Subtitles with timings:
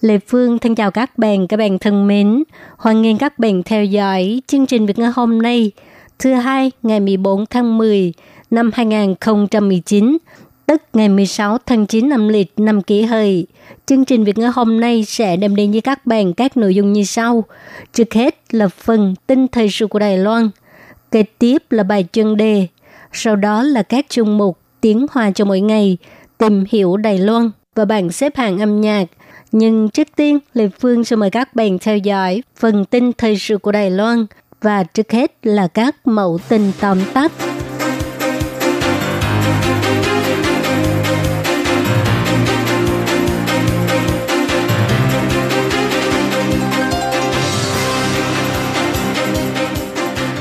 [0.00, 2.42] Lê Phương thân chào các bạn, các bạn thân mến.
[2.76, 5.72] Hoan nghênh các bạn theo dõi chương trình Việt ngữ hôm nay,
[6.18, 8.12] thứ hai ngày 14 tháng 10
[8.50, 10.18] năm 2019,
[10.66, 13.46] tức ngày 16 tháng 9 năm lịch năm kỷ hợi.
[13.86, 16.92] Chương trình Việt ngữ hôm nay sẽ đem đến với các bạn các nội dung
[16.92, 17.44] như sau.
[17.92, 20.50] Trước hết là phần tin thời sự của Đài Loan,
[21.10, 22.66] kế tiếp là bài chuyên đề,
[23.12, 25.98] sau đó là các chương mục tiếng hoa cho mỗi ngày,
[26.38, 29.04] tìm hiểu Đài Loan và bảng xếp hạng âm nhạc.
[29.58, 33.58] Nhưng trước tiên, Lê Phương sẽ mời các bạn theo dõi phần tin thời sự
[33.58, 34.26] của Đài Loan
[34.62, 37.32] và trước hết là các mẫu tin tóm tắt.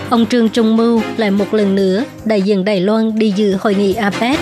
[0.09, 3.75] Ông Trương Trung Mưu lại một lần nữa đại diện Đài Loan đi dự hội
[3.75, 4.39] nghị APEC.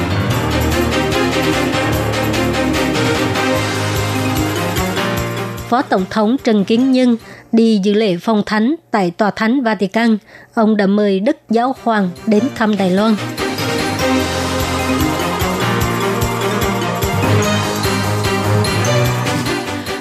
[5.74, 7.18] Phó Tổng thống Trần Kiến Nhân
[7.52, 10.18] đi dự lễ phong thánh tại Tòa Thánh Vatican.
[10.54, 13.16] Ông đã mời Đức Giáo Hoàng đến thăm Đài Loan.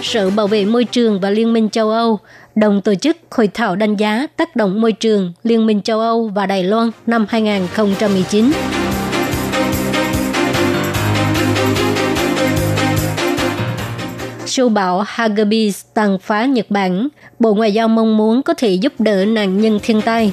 [0.03, 2.19] Sở Bảo vệ Môi trường và Liên minh châu Âu
[2.55, 6.31] đồng tổ chức hội thảo đánh giá tác động môi trường Liên minh châu Âu
[6.35, 8.53] và Đài Loan năm 2019.
[14.53, 17.09] Siêu bão Hagibis tàn phá Nhật Bản,
[17.39, 20.33] Bộ Ngoại giao mong muốn có thể giúp đỡ nạn nhân thiên tai.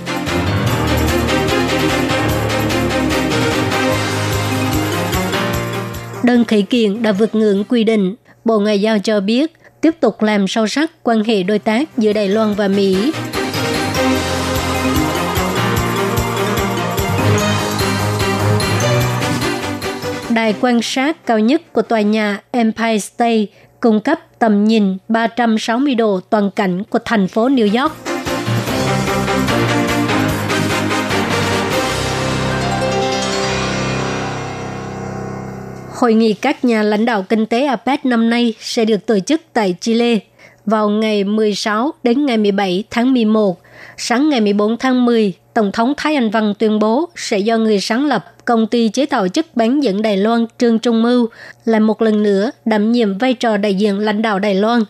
[6.24, 10.22] Đơn khởi kiện đã vượt ngưỡng quy định, Bộ Ngoại giao cho biết tiếp tục
[10.22, 13.12] làm sâu sắc quan hệ đối tác giữa Đài Loan và Mỹ.
[20.30, 23.46] Đài quan sát cao nhất của tòa nhà Empire State
[23.80, 27.94] cung cấp tầm nhìn 360 độ toàn cảnh của thành phố New York.
[35.94, 39.42] Hội nghị các nhà lãnh đạo kinh tế APEC năm nay sẽ được tổ chức
[39.54, 40.20] tại Chile
[40.66, 43.58] vào ngày 16 đến ngày 17 tháng 11.
[44.02, 47.80] Sáng ngày 14 tháng 10, Tổng thống Thái Anh Văn tuyên bố sẽ do người
[47.80, 51.28] sáng lập công ty chế tạo chất bán dẫn Đài Loan Trương Trung Mưu
[51.66, 54.82] lại một lần nữa đảm nhiệm vai trò đại diện lãnh đạo Đài Loan.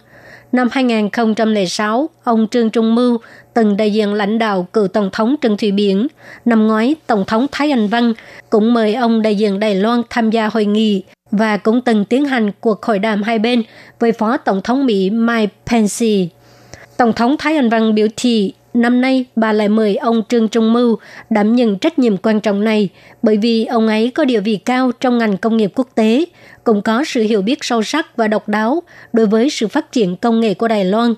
[0.52, 3.18] Năm 2006, ông Trương Trung Mưu
[3.54, 6.08] từng đại diện lãnh đạo cựu Tổng thống Trần Thủy Biển.
[6.46, 8.14] Năm ngoái, Tổng thống Thái Anh Văn
[8.50, 12.26] cũng mời ông đại diện Đài Loan tham gia hội nghị và cũng từng tiến
[12.26, 13.64] hành cuộc hội đàm hai bên
[14.00, 16.28] với Phó Tổng thống Mỹ Mike Pence.
[16.98, 20.74] Tổng thống Thái Anh Văn biểu thị năm nay bà lại mời ông Trương Trung
[20.74, 20.98] Mưu
[21.30, 22.90] đảm nhận trách nhiệm quan trọng này
[23.22, 26.26] bởi vì ông ấy có địa vị cao trong ngành công nghiệp quốc tế,
[26.64, 30.16] cũng có sự hiểu biết sâu sắc và độc đáo đối với sự phát triển
[30.16, 31.14] công nghệ của Đài Loan.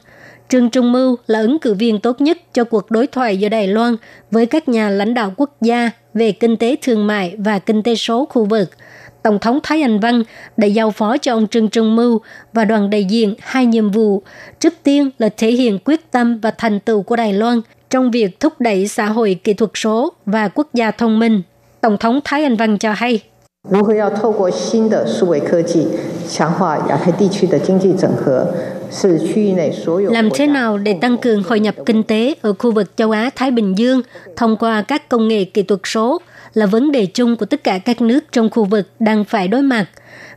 [0.49, 3.67] Trương Trung Mưu là ứng cử viên tốt nhất cho cuộc đối thoại giữa Đài
[3.67, 3.95] Loan
[4.31, 7.95] với các nhà lãnh đạo quốc gia về kinh tế thương mại và kinh tế
[7.95, 8.69] số khu vực–
[9.22, 10.22] Tổng thống Thái Anh Văn
[10.56, 12.20] đã giao phó cho ông Trương Trung Mưu
[12.52, 14.22] và đoàn đại diện hai nhiệm vụ.
[14.60, 18.40] Trước tiên là thể hiện quyết tâm và thành tựu của Đài Loan trong việc
[18.40, 21.42] thúc đẩy xã hội kỹ thuật số và quốc gia thông minh.
[21.80, 23.20] Tổng thống Thái Anh Văn cho hay.
[23.68, 25.88] 如何要透过新的数位科技
[26.28, 28.46] 强化亚太地区的经济整合，
[28.92, 33.30] 是区域内所有 làm thế nào để tăng cường hội nhập kinh tế ở khu vực châu Á
[33.36, 34.02] Thái Bình Dương
[34.36, 36.20] thông qua các công nghệ kỹ thuật số
[36.53, 39.61] là vấn đề chung của tất cả các nước trong khu vực đang phải đối
[39.61, 39.85] mặt.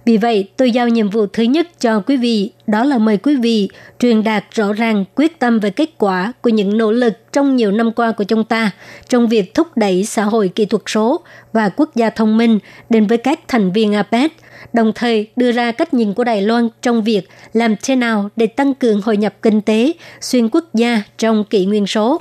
[0.04, 3.36] Vì vậy, tôi giao nhiệm vụ thứ nhất cho quý vị, đó là mời quý
[3.36, 3.69] vị
[3.99, 7.72] truyền đạt rõ ràng quyết tâm về kết quả của những nỗ lực trong nhiều
[7.72, 8.70] năm qua của chúng ta
[9.08, 11.20] trong việc thúc đẩy xã hội kỹ thuật số
[11.52, 12.58] và quốc gia thông minh
[12.90, 14.32] đến với các thành viên APEC,
[14.72, 18.46] đồng thời đưa ra cách nhìn của Đài Loan trong việc làm thế nào để
[18.46, 22.20] tăng cường hội nhập kinh tế xuyên quốc gia trong kỷ nguyên số.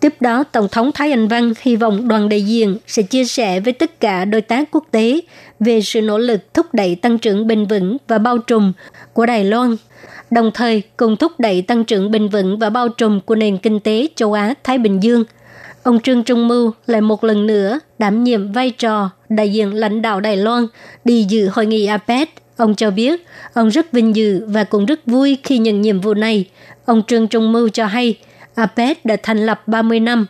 [0.00, 3.60] Tiếp đó, Tổng thống Thái Anh Văn hy vọng đoàn đại diện sẽ chia sẻ
[3.60, 5.20] với tất cả đối tác quốc tế
[5.60, 8.72] về sự nỗ lực thúc đẩy tăng trưởng bền vững và bao trùm
[9.12, 9.76] của Đài Loan,
[10.30, 13.80] đồng thời cùng thúc đẩy tăng trưởng bền vững và bao trùm của nền kinh
[13.80, 15.24] tế châu Á-Thái Bình Dương.
[15.82, 20.02] Ông Trương Trung Mưu lại một lần nữa đảm nhiệm vai trò đại diện lãnh
[20.02, 20.66] đạo Đài Loan
[21.04, 22.28] đi dự hội nghị APEC
[22.58, 26.14] Ông cho biết, ông rất vinh dự và cũng rất vui khi nhận nhiệm vụ
[26.14, 26.44] này.
[26.84, 28.18] Ông Trương Trung Mưu cho hay,
[28.58, 30.26] APEC đã thành lập 30 năm.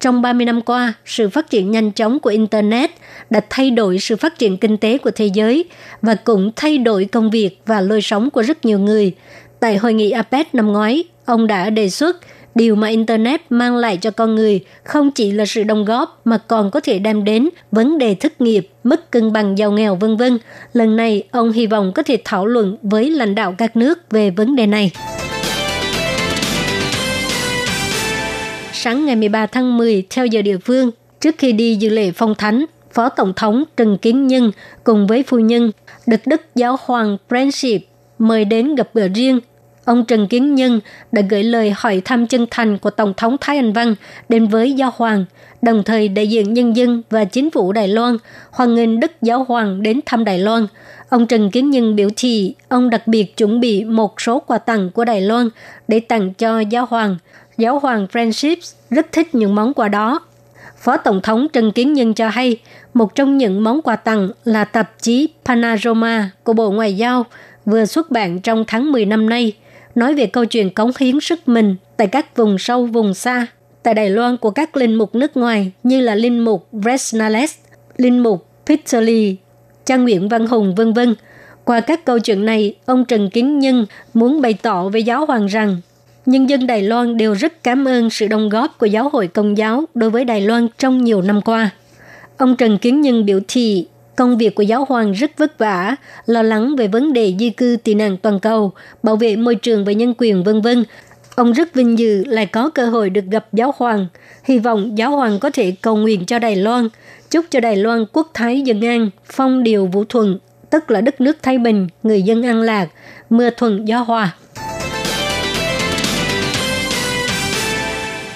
[0.00, 2.90] Trong 30 năm qua, sự phát triển nhanh chóng của Internet
[3.30, 5.64] đã thay đổi sự phát triển kinh tế của thế giới
[6.02, 9.14] và cũng thay đổi công việc và lối sống của rất nhiều người.
[9.60, 12.16] Tại hội nghị APEC năm ngoái, ông đã đề xuất
[12.54, 16.38] điều mà Internet mang lại cho con người không chỉ là sự đồng góp mà
[16.38, 20.16] còn có thể đem đến vấn đề thất nghiệp, mất cân bằng giàu nghèo vân
[20.16, 20.38] vân.
[20.72, 24.30] Lần này, ông hy vọng có thể thảo luận với lãnh đạo các nước về
[24.30, 24.92] vấn đề này.
[28.84, 30.90] Sáng ngày 13 tháng 10 theo giờ địa phương,
[31.20, 34.52] trước khi đi dự lễ phong thánh, Phó Tổng thống Trần Kiến Nhân
[34.84, 35.70] cùng với phu nhân
[36.06, 37.78] được Đức Giáo hoàng Friendship
[38.18, 39.40] mời đến gặp gỡ riêng
[39.84, 40.80] Ông Trần Kiến Nhân
[41.12, 43.94] đã gửi lời hỏi thăm chân thành của Tổng thống Thái Anh Văn
[44.28, 45.24] đến với Giáo Hoàng,
[45.62, 48.16] đồng thời đại diện nhân dân và chính phủ Đài Loan
[48.50, 50.66] hoan nghênh Đức Giáo Hoàng đến thăm Đài Loan.
[51.08, 54.90] Ông Trần Kiến Nhân biểu thị ông đặc biệt chuẩn bị một số quà tặng
[54.90, 55.48] của Đài Loan
[55.88, 57.16] để tặng cho Giáo Hoàng.
[57.58, 60.20] Giáo Hoàng Francis rất thích những món quà đó.
[60.78, 62.56] Phó Tổng thống Trần Kiến Nhân cho hay,
[62.94, 67.26] một trong những món quà tặng là tạp chí Panorama của Bộ Ngoại giao
[67.66, 69.52] vừa xuất bản trong tháng 10 năm nay–
[69.94, 73.46] nói về câu chuyện cống hiến sức mình tại các vùng sâu vùng xa
[73.82, 77.54] tại Đài Loan của các linh mục nước ngoài như là linh mục Bresnales,
[77.96, 79.34] linh mục Peter Lee,
[79.84, 81.14] Trang Nguyễn Văn Hùng vân vân.
[81.64, 85.46] Qua các câu chuyện này, ông Trần Kiến Nhân muốn bày tỏ với giáo hoàng
[85.46, 85.80] rằng
[86.26, 89.58] nhân dân Đài Loan đều rất cảm ơn sự đóng góp của giáo hội công
[89.58, 91.70] giáo đối với Đài Loan trong nhiều năm qua.
[92.36, 93.86] Ông Trần Kiến Nhân biểu thị
[94.16, 95.96] Công việc của giáo hoàng rất vất vả,
[96.26, 98.72] lo lắng về vấn đề di cư tị nạn toàn cầu,
[99.02, 100.84] bảo vệ môi trường và nhân quyền vân vân.
[101.34, 104.06] Ông rất vinh dự lại có cơ hội được gặp giáo hoàng.
[104.44, 106.88] Hy vọng giáo hoàng có thể cầu nguyện cho Đài Loan,
[107.30, 110.38] chúc cho Đài Loan quốc thái dân an, phong điều vũ thuận,
[110.70, 112.88] tức là đất nước thái bình, người dân an lạc,
[113.30, 114.34] mưa thuận gió hòa.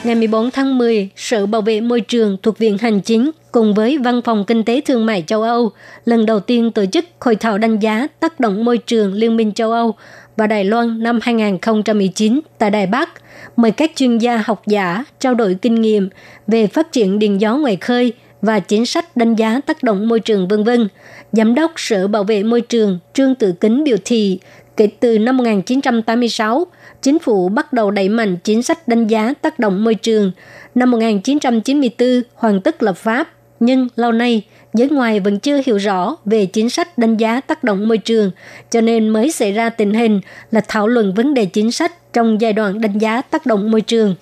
[0.06, 3.98] Ngày 14 tháng 10, Sở Bảo vệ Môi trường thuộc Viện Hành Chính cùng với
[3.98, 5.70] Văn phòng Kinh tế Thương mại châu Âu
[6.04, 9.52] lần đầu tiên tổ chức hội thảo đánh giá tác động môi trường Liên minh
[9.52, 9.94] châu Âu
[10.36, 13.10] và Đài Loan năm 2019 tại Đài Bắc,
[13.56, 16.08] mời các chuyên gia học giả trao đổi kinh nghiệm
[16.46, 18.12] về phát triển điện gió ngoài khơi
[18.42, 20.88] và chính sách đánh giá tác động môi trường vân vân.
[21.32, 24.38] Giám đốc Sở Bảo vệ Môi trường Trương Tự Kính biểu thị,
[24.76, 26.66] kể từ năm 1986,
[27.02, 30.32] chính phủ bắt đầu đẩy mạnh chính sách đánh giá tác động môi trường.
[30.74, 33.28] Năm 1994 hoàn tất lập pháp
[33.60, 34.42] nhưng lâu nay
[34.74, 38.30] giới ngoài vẫn chưa hiểu rõ về chính sách đánh giá tác động môi trường,
[38.70, 40.20] cho nên mới xảy ra tình hình
[40.50, 43.80] là thảo luận vấn đề chính sách trong giai đoạn đánh giá tác động môi
[43.80, 44.14] trường.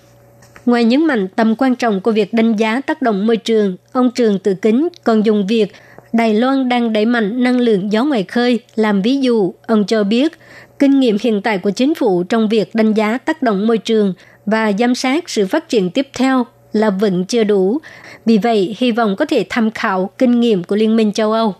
[0.66, 4.10] Ngoài nhấn mạnh tầm quan trọng của việc đánh giá tác động môi trường, ông
[4.10, 5.72] Trường Tự Kính còn dùng việc
[6.14, 9.54] Đài Loan đang đẩy mạnh năng lượng gió ngoài khơi làm ví dụ.
[9.66, 10.32] Ông cho biết,
[10.78, 14.14] kinh nghiệm hiện tại của chính phủ trong việc đánh giá tác động môi trường
[14.46, 17.78] và giám sát sự phát triển tiếp theo là vẫn chưa đủ.
[18.26, 21.54] Vì vậy, hy vọng có thể tham khảo kinh nghiệm của Liên minh châu Âu.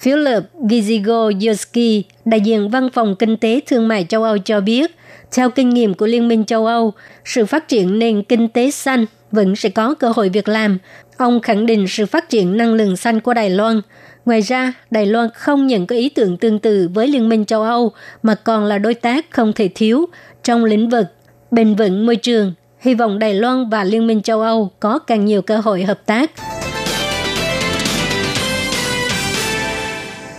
[0.00, 4.90] Philip Gizigo đại diện Văn phòng Kinh tế Thương mại châu Âu cho biết,
[5.32, 6.92] theo kinh nghiệm của Liên minh châu Âu,
[7.24, 10.78] sự phát triển nền kinh tế xanh vẫn sẽ có cơ hội việc làm.
[11.18, 13.80] Ông khẳng định sự phát triển năng lượng xanh của Đài Loan.
[14.24, 17.62] Ngoài ra, Đài Loan không nhận có ý tưởng tương tự với Liên minh châu
[17.62, 17.92] Âu
[18.22, 20.06] mà còn là đối tác không thể thiếu
[20.44, 21.06] trong lĩnh vực
[21.50, 25.24] bền vững môi trường, hy vọng Đài Loan và Liên minh châu Âu có càng
[25.24, 26.30] nhiều cơ hội hợp tác.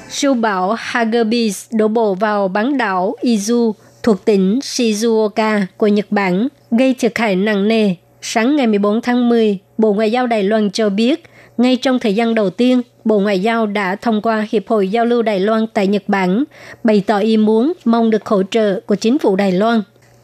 [0.10, 3.72] Siêu bão Hagibis đổ bộ vào bán đảo Izu
[4.04, 7.96] thuộc tỉnh Shizuoka của Nhật Bản, gây thiệt hại nặng nề.
[8.22, 11.24] Sáng ngày 14 tháng 10, Bộ Ngoại giao Đài Loan cho biết,
[11.58, 15.06] ngay trong thời gian đầu tiên, Bộ Ngoại giao đã thông qua Hiệp hội Giao
[15.06, 16.44] lưu Đài Loan tại Nhật Bản,
[16.84, 19.82] bày tỏ ý muốn mong được hỗ trợ của chính phủ Đài Loan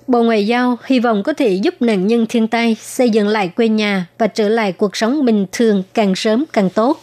[0.07, 3.47] Bộ Ngoại giao hy vọng có thể giúp nạn nhân thiên tai xây dựng lại
[3.47, 6.99] quê nhà và trở lại cuộc sống bình thường càng sớm càng tốt.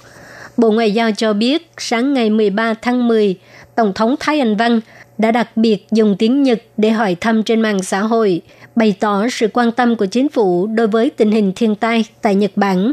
[0.56, 3.36] Bộ Ngoại giao cho biết sáng ngày 13 tháng 10,
[3.74, 4.80] Tổng thống Thái Anh Văn
[5.18, 8.42] đã đặc biệt dùng tiếng Nhật để hỏi thăm trên mạng xã hội,
[8.76, 12.34] bày tỏ sự quan tâm của chính phủ đối với tình hình thiên tai tại
[12.34, 12.92] Nhật Bản.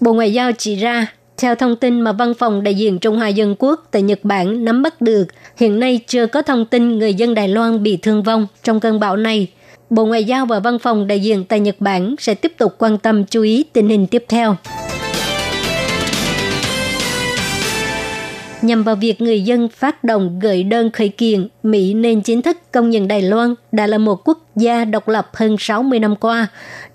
[0.00, 1.06] Bộ Ngoại giao chỉ ra
[1.38, 4.64] theo thông tin mà Văn phòng đại diện Trung Hoa Dân Quốc tại Nhật Bản
[4.64, 8.22] nắm bắt được, hiện nay chưa có thông tin người dân Đài Loan bị thương
[8.22, 9.48] vong trong cơn bão này.
[9.90, 12.98] Bộ Ngoại giao và Văn phòng đại diện tại Nhật Bản sẽ tiếp tục quan
[12.98, 14.56] tâm chú ý tình hình tiếp theo.
[18.62, 22.56] Nhằm vào việc người dân phát động gửi đơn khởi kiện, Mỹ nên chính thức
[22.72, 26.46] công nhận Đài Loan đã là một quốc gia độc lập hơn 60 năm qua.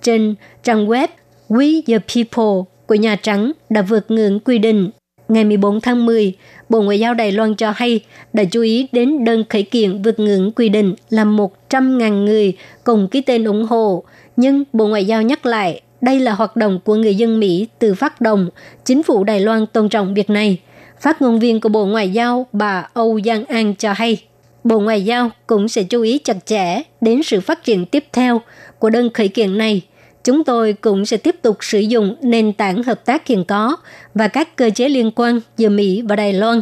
[0.01, 1.07] Trên trang web
[1.49, 4.89] We the People của Nhà Trắng đã vượt ngưỡng quy định.
[5.29, 6.33] Ngày 14 tháng 10,
[6.69, 7.99] Bộ Ngoại giao Đài Loan cho hay
[8.33, 13.07] đã chú ý đến đơn khởi kiện vượt ngưỡng quy định là 100.000 người cùng
[13.07, 14.03] ký tên ủng hộ.
[14.35, 17.93] Nhưng Bộ Ngoại giao nhắc lại đây là hoạt động của người dân Mỹ từ
[17.93, 18.49] phát động.
[18.85, 20.59] Chính phủ Đài Loan tôn trọng việc này.
[21.01, 24.23] Phát ngôn viên của Bộ Ngoại giao bà Âu Giang An cho hay,
[24.63, 28.41] Bộ Ngoại giao cũng sẽ chú ý chặt chẽ đến sự phát triển tiếp theo
[28.79, 29.81] của đơn khởi kiện này.
[30.23, 33.77] Chúng tôi cũng sẽ tiếp tục sử dụng nền tảng hợp tác hiện có
[34.13, 36.61] và các cơ chế liên quan giữa Mỹ và Đài Loan.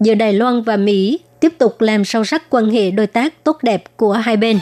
[0.00, 3.58] Giữa Đài Loan và Mỹ tiếp tục làm sâu sắc quan hệ đối tác tốt
[3.62, 4.58] đẹp của hai bên.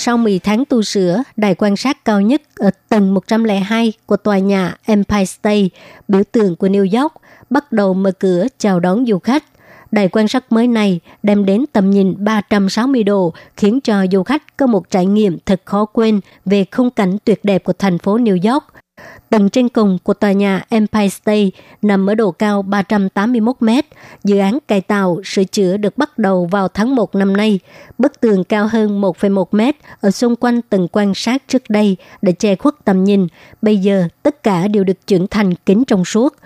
[0.00, 4.38] Sau 10 tháng tu sửa, đài quan sát cao nhất ở tầng 102 của tòa
[4.38, 5.68] nhà Empire State,
[6.08, 7.12] biểu tượng của New York,
[7.50, 9.44] bắt đầu mở cửa chào đón du khách.
[9.90, 14.56] Đài quan sát mới này đem đến tầm nhìn 360 độ, khiến cho du khách
[14.56, 18.18] có một trải nghiệm thật khó quên về khung cảnh tuyệt đẹp của thành phố
[18.18, 18.64] New York–
[19.30, 21.50] Tầng trên cùng của tòa nhà Empire State
[21.82, 23.86] nằm ở độ cao 381 mét.
[24.24, 27.60] Dự án cải tạo, sửa chữa được bắt đầu vào tháng 1 năm nay.
[27.98, 32.32] Bức tường cao hơn 1,1 mét ở xung quanh tầng quan sát trước đây để
[32.32, 33.26] che khuất tầm nhìn.
[33.62, 36.36] Bây giờ, tất cả đều được chuyển thành kính trong suốt.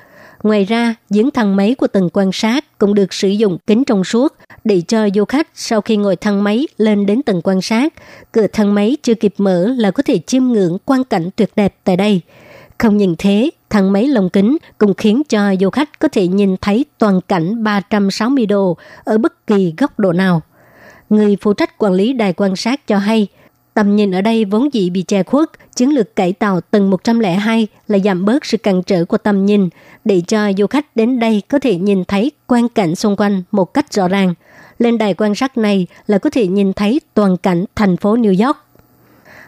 [0.42, 4.04] Ngoài ra, giếng thang máy của tầng quan sát cũng được sử dụng kính trong
[4.04, 7.94] suốt để cho du khách sau khi ngồi thang máy lên đến tầng quan sát,
[8.32, 11.74] cửa thang máy chưa kịp mở là có thể chiêm ngưỡng quang cảnh tuyệt đẹp
[11.84, 12.20] tại đây.
[12.78, 16.56] Không những thế, thang máy lồng kính cũng khiến cho du khách có thể nhìn
[16.60, 20.42] thấy toàn cảnh 360 độ ở bất kỳ góc độ nào.
[21.10, 23.26] Người phụ trách quản lý đài quan sát cho hay,
[23.74, 27.66] tầm nhìn ở đây vốn dĩ bị che khuất, chiến lược cải tạo tầng 102
[27.88, 29.68] là giảm bớt sự cản trở của tầm nhìn
[30.04, 33.74] để cho du khách đến đây có thể nhìn thấy quang cảnh xung quanh một
[33.74, 34.34] cách rõ ràng.
[34.78, 38.46] Lên đài quan sát này là có thể nhìn thấy toàn cảnh thành phố New
[38.46, 38.56] York.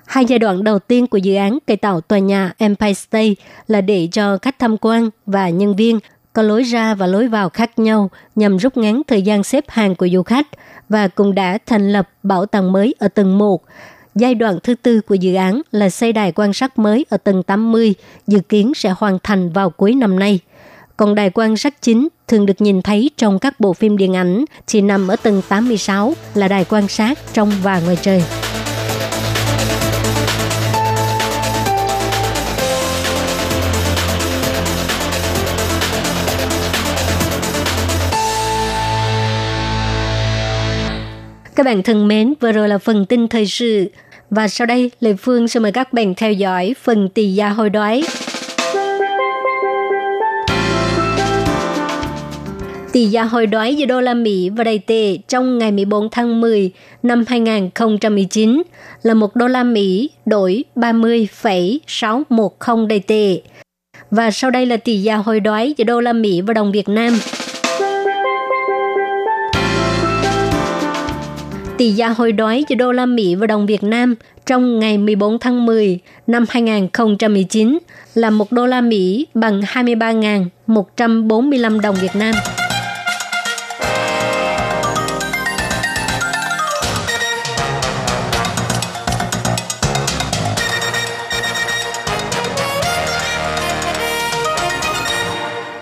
[0.06, 3.34] Hai giai đoạn đầu tiên của dự án cải tạo tòa nhà Empire State
[3.66, 5.98] là để cho khách tham quan và nhân viên
[6.32, 9.94] có lối ra và lối vào khác nhau nhằm rút ngắn thời gian xếp hàng
[9.94, 10.46] của du khách
[10.88, 13.62] và cũng đã thành lập bảo tàng mới ở tầng 1.
[14.14, 17.42] Giai đoạn thứ tư của dự án là xây đài quan sát mới ở tầng
[17.42, 17.94] 80,
[18.26, 20.40] dự kiến sẽ hoàn thành vào cuối năm nay.
[20.96, 24.44] Còn đài quan sát chính thường được nhìn thấy trong các bộ phim điện ảnh
[24.66, 28.22] chỉ nằm ở tầng 86 là đài quan sát trong và ngoài trời.
[41.56, 43.86] Các bạn thân mến, vừa rồi là phần tin thời sự.
[44.30, 47.70] Và sau đây, Lê Phương sẽ mời các bạn theo dõi phần tỷ gia hồi
[47.70, 48.02] đoái.
[52.92, 56.40] Tỷ giá hồi đoái giữa đô la Mỹ và Đài tệ trong ngày 14 tháng
[56.40, 56.70] 10
[57.02, 58.62] năm 2019
[59.02, 63.40] là một đô la Mỹ đổi 30,610 Đài tệ.
[64.10, 66.88] Và sau đây là tỷ giá hồi đoái giữa đô la Mỹ và đồng Việt
[66.88, 67.18] Nam–
[71.78, 74.14] Tỷ giá hồi đói giữa đô la Mỹ và đồng Việt Nam
[74.46, 77.78] trong ngày 14 tháng 10 năm 2019
[78.14, 82.34] là 1 đô la Mỹ bằng 23.145 đồng Việt Nam.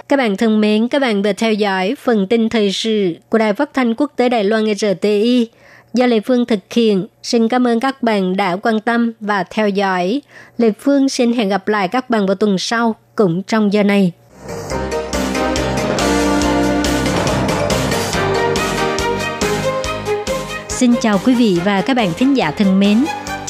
[0.09, 3.53] Các bạn thân mến, các bạn vừa theo dõi phần tin thời sự của Đài
[3.53, 5.49] Phát thanh Quốc tế Đài Loan RTI
[5.95, 7.07] do Lê Phương thực hiện.
[7.23, 10.23] Xin cảm ơn các bạn đã quan tâm và theo dõi.
[10.59, 14.13] Lê Phương xin hẹn gặp lại các bạn vào tuần sau, cũng trong giờ này.
[20.69, 23.05] Xin chào quý vị và các bạn thính giả thân mến.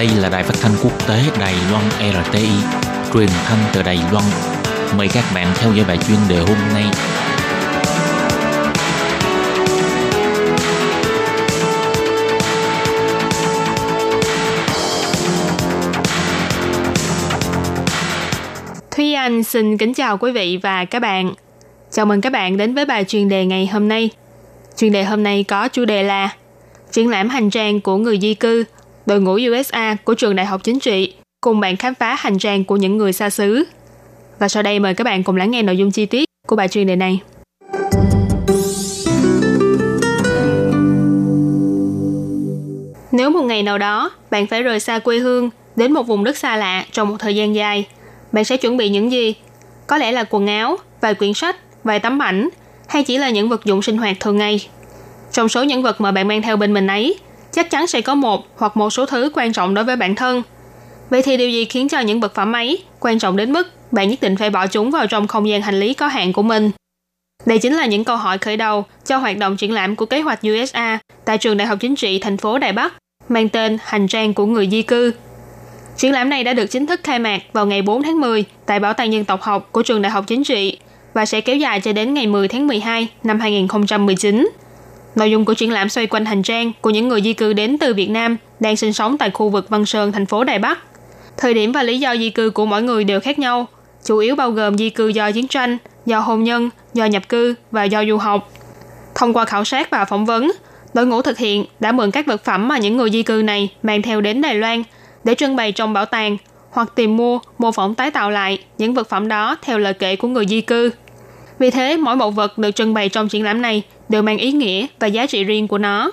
[0.00, 2.48] Đây là đài phát thanh quốc tế Đài Loan RTI,
[3.14, 4.24] truyền thanh từ Đài Loan.
[4.96, 6.84] Mời các bạn theo dõi bài chuyên đề hôm nay.
[18.90, 21.34] Thúy Anh xin kính chào quý vị và các bạn.
[21.90, 24.10] Chào mừng các bạn đến với bài chuyên đề ngày hôm nay.
[24.76, 26.30] Chuyên đề hôm nay có chủ đề là
[26.92, 28.64] Triển lãm hành trang của người di cư,
[29.06, 32.64] đội ngũ USA của trường Đại học Chính trị cùng bạn khám phá hành trang
[32.64, 33.64] của những người xa xứ.
[34.38, 36.68] Và sau đây mời các bạn cùng lắng nghe nội dung chi tiết của bài
[36.68, 37.20] chuyên đề này.
[43.12, 46.36] Nếu một ngày nào đó bạn phải rời xa quê hương đến một vùng đất
[46.36, 47.86] xa lạ trong một thời gian dài,
[48.32, 49.34] bạn sẽ chuẩn bị những gì?
[49.86, 52.48] Có lẽ là quần áo, vài quyển sách, vài tấm ảnh
[52.88, 54.68] hay chỉ là những vật dụng sinh hoạt thường ngày.
[55.32, 57.18] Trong số những vật mà bạn mang theo bên mình ấy,
[57.52, 60.42] chắc chắn sẽ có một hoặc một số thứ quan trọng đối với bản thân.
[61.10, 64.08] Vậy thì điều gì khiến cho những vật phẩm ấy quan trọng đến mức bạn
[64.08, 66.70] nhất định phải bỏ chúng vào trong không gian hành lý có hạn của mình?
[67.46, 70.20] Đây chính là những câu hỏi khởi đầu cho hoạt động triển lãm của kế
[70.20, 72.94] hoạch USA tại trường Đại học Chính trị thành phố Đài Bắc,
[73.28, 75.12] mang tên Hành trang của người di cư.
[75.96, 78.80] Triển lãm này đã được chính thức khai mạc vào ngày 4 tháng 10 tại
[78.80, 80.78] Bảo tàng Dân tộc học của trường Đại học Chính trị
[81.14, 84.48] và sẽ kéo dài cho đến ngày 10 tháng 12 năm 2019.
[85.14, 87.78] Nội dung của triển lãm xoay quanh hành trang của những người di cư đến
[87.78, 90.78] từ Việt Nam đang sinh sống tại khu vực Văn Sơn, thành phố Đài Bắc.
[91.36, 93.66] Thời điểm và lý do di cư của mỗi người đều khác nhau,
[94.04, 97.54] chủ yếu bao gồm di cư do chiến tranh, do hôn nhân, do nhập cư
[97.70, 98.52] và do du học.
[99.14, 100.52] Thông qua khảo sát và phỏng vấn,
[100.94, 103.68] đội ngũ thực hiện đã mượn các vật phẩm mà những người di cư này
[103.82, 104.82] mang theo đến Đài Loan
[105.24, 106.36] để trưng bày trong bảo tàng
[106.70, 110.16] hoặc tìm mua, mô phỏng tái tạo lại những vật phẩm đó theo lời kể
[110.16, 110.90] của người di cư.
[111.58, 114.52] Vì thế, mỗi bộ vật được trưng bày trong triển lãm này đều mang ý
[114.52, 116.10] nghĩa và giá trị riêng của nó.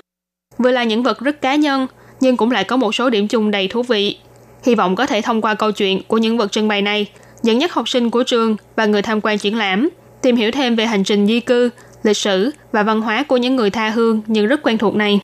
[0.58, 1.88] Vừa là những vật rất cá nhân,
[2.20, 4.18] nhưng cũng lại có một số điểm chung đầy thú vị.
[4.64, 7.06] Hy vọng có thể thông qua câu chuyện của những vật trưng bày này,
[7.44, 9.90] dẫn dắt học sinh của trường và người tham quan triển lãm
[10.22, 11.70] tìm hiểu thêm về hành trình di cư,
[12.04, 15.20] lịch sử và văn hóa của những người tha hương nhưng rất quen thuộc này.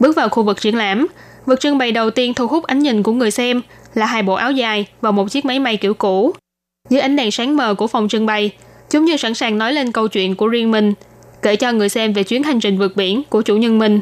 [0.00, 1.06] Bước vào khu vực triển lãm,
[1.46, 3.62] vật trưng bày đầu tiên thu hút ánh nhìn của người xem
[3.94, 6.32] là hai bộ áo dài và một chiếc máy may kiểu cũ.
[6.90, 8.50] Dưới ánh đèn sáng mờ của phòng trưng bày,
[8.90, 10.94] chúng như sẵn sàng nói lên câu chuyện của riêng mình,
[11.42, 14.00] kể cho người xem về chuyến hành trình vượt biển của chủ nhân mình.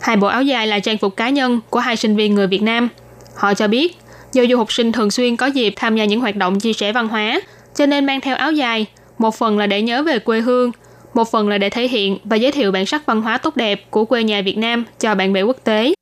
[0.00, 2.62] Hai bộ áo dài là trang phục cá nhân của hai sinh viên người Việt
[2.62, 2.88] Nam.
[3.34, 3.98] Họ cho biết,
[4.32, 6.92] do du học sinh thường xuyên có dịp tham gia những hoạt động chia sẻ
[6.92, 7.40] văn hóa,
[7.74, 8.86] cho nên mang theo áo dài,
[9.18, 10.70] một phần là để nhớ về quê hương,
[11.14, 13.90] một phần là để thể hiện và giới thiệu bản sắc văn hóa tốt đẹp
[13.90, 15.94] của quê nhà Việt Nam cho bạn bè quốc tế.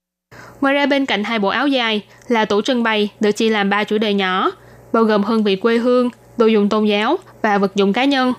[0.61, 3.71] Ngoài ra bên cạnh hai bộ áo dài là tủ trưng bày được chia làm
[3.71, 4.51] ba chủ đề nhỏ,
[4.93, 8.33] bao gồm hương vị quê hương, đồ dùng tôn giáo và vật dụng cá nhân.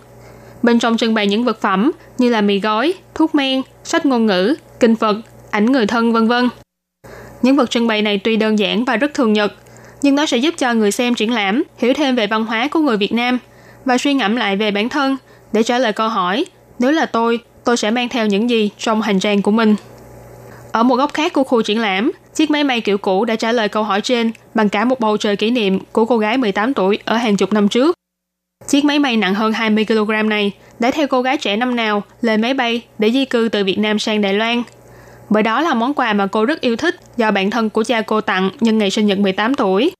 [0.66, 4.26] Bên trong trưng bày những vật phẩm như là mì gói, thuốc men, sách ngôn
[4.26, 5.18] ngữ, kinh Phật,
[5.52, 6.50] ảnh người thân vân vân.
[7.42, 9.54] Những vật trưng bày này tuy đơn giản và rất thường nhật,
[10.02, 12.80] nhưng nó sẽ giúp cho người xem triển lãm hiểu thêm về văn hóa của
[12.80, 13.40] người Việt Nam
[13.86, 15.18] và suy ngẫm lại về bản thân
[15.54, 16.46] để trả lời câu hỏi
[16.80, 19.76] nếu là tôi, tôi sẽ mang theo những gì trong hành trang của mình.
[20.72, 23.52] Ở một góc khác của khu triển lãm, chiếc máy may kiểu cũ đã trả
[23.52, 26.74] lời câu hỏi trên bằng cả một bầu trời kỷ niệm của cô gái 18
[26.74, 27.96] tuổi ở hàng chục năm trước.
[28.68, 32.04] Chiếc máy may nặng hơn 20 kg này đã theo cô gái trẻ năm nào
[32.22, 34.64] lên máy bay để di cư từ Việt Nam sang Đài Loan.
[35.30, 38.02] Bởi đó là món quà mà cô rất yêu thích do bạn thân của cha
[38.02, 39.92] cô tặng nhân ngày sinh nhật 18 tuổi.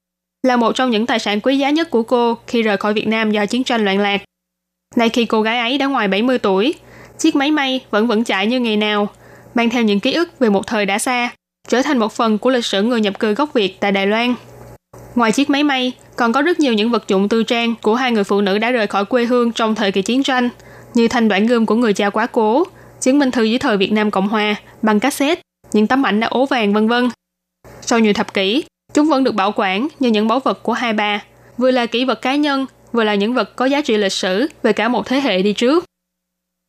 [0.42, 3.06] Là một trong những tài sản quý giá nhất của cô khi rời khỏi Việt
[3.06, 4.22] Nam do chiến tranh loạn lạc.
[4.96, 6.74] Nay khi cô gái ấy đã ngoài 70 tuổi,
[7.18, 9.08] chiếc máy may vẫn vẫn chạy như ngày nào,
[9.54, 11.30] mang theo những ký ức về một thời đã xa,
[11.68, 14.34] trở thành một phần của lịch sử người nhập cư gốc Việt tại Đài Loan.
[15.14, 18.12] Ngoài chiếc máy may, còn có rất nhiều những vật dụng tư trang của hai
[18.12, 20.48] người phụ nữ đã rời khỏi quê hương trong thời kỳ chiến tranh,
[20.94, 22.64] như thanh đoạn gươm của người cha quá cố,
[23.00, 26.26] chứng minh thư dưới thời Việt Nam Cộng Hòa, băng cassette, những tấm ảnh đã
[26.26, 27.08] ố vàng vân vân.
[27.80, 30.92] Sau nhiều thập kỷ, chúng vẫn được bảo quản như những báu vật của hai
[30.92, 31.22] bà,
[31.58, 34.46] vừa là kỷ vật cá nhân, vừa là những vật có giá trị lịch sử
[34.62, 35.84] về cả một thế hệ đi trước.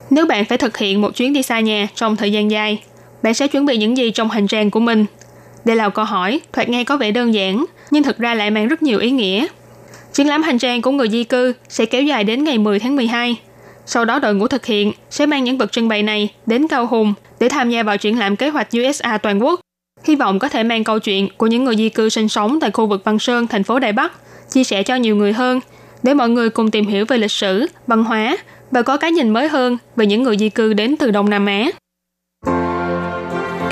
[0.09, 2.83] Nếu bạn phải thực hiện một chuyến đi xa nhà trong thời gian dài,
[3.23, 5.05] bạn sẽ chuẩn bị những gì trong hành trang của mình?
[5.65, 8.67] Đây là câu hỏi thoạt nghe có vẻ đơn giản, nhưng thực ra lại mang
[8.67, 9.47] rất nhiều ý nghĩa.
[10.13, 12.95] Triển lãm hành trang của người di cư sẽ kéo dài đến ngày 10 tháng
[12.95, 13.35] 12.
[13.85, 16.87] Sau đó đội ngũ thực hiện sẽ mang những vật trưng bày này đến Cao
[16.87, 19.59] Hùng để tham gia vào triển lãm kế hoạch USA toàn quốc.
[20.03, 22.71] Hy vọng có thể mang câu chuyện của những người di cư sinh sống tại
[22.71, 24.13] khu vực Văn Sơn, thành phố Đài Bắc,
[24.51, 25.59] chia sẻ cho nhiều người hơn,
[26.03, 28.37] để mọi người cùng tìm hiểu về lịch sử, văn hóa
[28.71, 31.45] và có cái nhìn mới hơn về những người di cư đến từ Đông Nam
[31.45, 31.65] Á.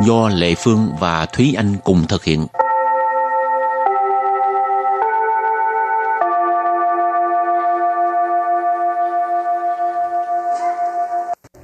[0.00, 2.46] do Lệ Phương và Thúy Anh cùng thực hiện.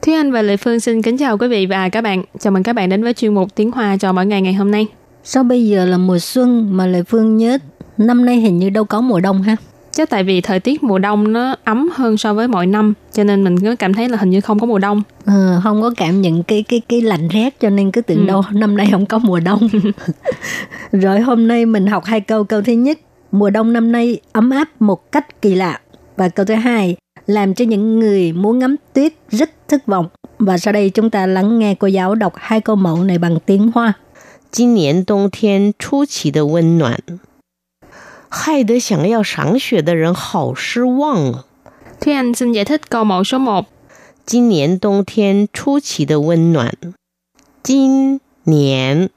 [0.03, 2.25] Thúy Anh và Lệ Phương xin kính chào quý vị và các bạn.
[2.39, 4.71] Chào mừng các bạn đến với chuyên mục Tiếng Hoa cho mỗi ngày ngày hôm
[4.71, 4.87] nay.
[5.25, 7.59] Sao bây giờ là mùa xuân mà Lệ Phương nhớ
[7.99, 9.57] năm nay hình như đâu có mùa đông ha?
[9.98, 13.24] Chắc tại vì thời tiết mùa đông nó ấm hơn so với mọi năm, cho
[13.24, 15.04] nên mình cứ cảm thấy là hình như không có mùa đông.
[15.26, 18.26] Ờ, không có cảm nhận cái cái cái lạnh rét cho nên cứ tưởng ừ.
[18.26, 19.70] đâu năm nay không có mùa đông.
[20.92, 22.44] Rồi hôm nay mình học hai câu.
[22.44, 23.00] Câu thứ nhất,
[23.32, 25.80] mùa đông năm nay ấm áp một cách kỳ lạ.
[26.18, 26.96] Và câu thứ hai,
[27.28, 30.08] làm cho những người muốn ngắm tuyết rất thất vọng.
[30.40, 33.38] Và sau đây chúng ta lắng nghe cô giáo đọc hai câu mẫu này bằng
[33.46, 33.94] tiếng Hoa.
[34.54, 37.02] 今年冬天出奇的温暖，
[38.30, 41.46] 害得想要赏雪的人好失望啊。
[42.00, 43.66] Thúy Anh xin giải thích câu mẫu số 1.
[44.26, 46.72] 今年冬天出奇的温暖，
[47.62, 49.10] 今年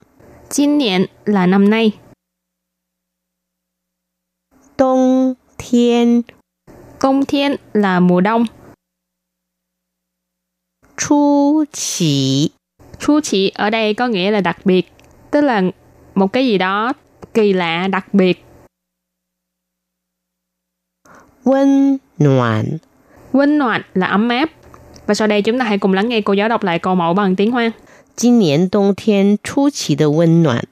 [0.49, 1.93] 今年 là năm nay.
[4.77, 6.25] 冬天
[7.01, 8.47] Đông thiên là mùa đông.
[10.97, 12.51] 出奇
[12.99, 14.93] Chu chỉ ở đây có nghĩa là đặc biệt,
[15.31, 15.63] tức là
[16.15, 16.93] một cái gì đó
[17.35, 18.45] kỳ lạ, đặc biệt.
[21.45, 22.79] 温暖
[23.33, 24.51] 温暖là ấm áp.
[25.07, 27.15] Và sau đây chúng ta hãy cùng lắng nghe cô giáo đọc lại câu mẫu
[27.15, 27.73] bằng tiếng Hoa.
[28.17, 30.65] 今年冬天出奇的温暖。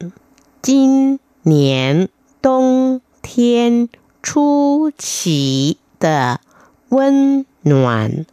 [0.62, 2.09] 今年
[2.40, 3.88] 冬天
[4.23, 6.40] 出奇的
[6.88, 8.25] 温暖。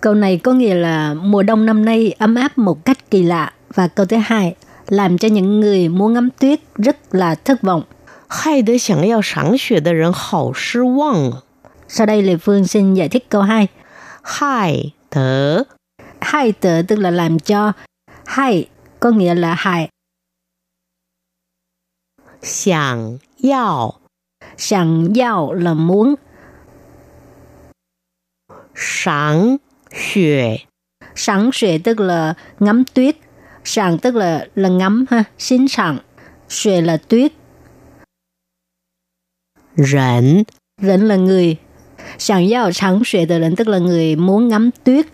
[0.00, 3.52] Câu này có nghĩa là mùa đông năm nay ấm áp một cách kỳ lạ.
[3.74, 4.54] Và câu thứ hai,
[4.88, 7.82] làm cho những người muốn ngắm tuyết rất là thất vọng.
[8.26, 11.42] 害得想要赏雪的人好失望啊！
[11.91, 13.67] sau đây Lê Phương xin giải thích câu 2.
[14.23, 15.63] hai tớ.
[16.21, 17.71] hai tớ tức là làm cho.
[18.25, 19.89] hai, có nghĩa là hại.
[22.41, 23.99] Sàng yào.
[24.57, 26.15] Sàng yào là muốn.
[28.75, 29.57] Sáng
[30.13, 30.57] xuệ.
[31.15, 33.15] Sáng xuệ tức là ngắm tuyết.
[33.63, 35.97] Sàng tức là là ngắm ha, xin sàng.
[36.49, 37.31] Xuệ là tuyết.
[39.75, 40.43] Rảnh.
[40.81, 41.57] Rảnh là người,
[42.18, 45.06] Sẵn giao sẵn xuệ tờ rỉnh tức là người muốn ngắm tuyết.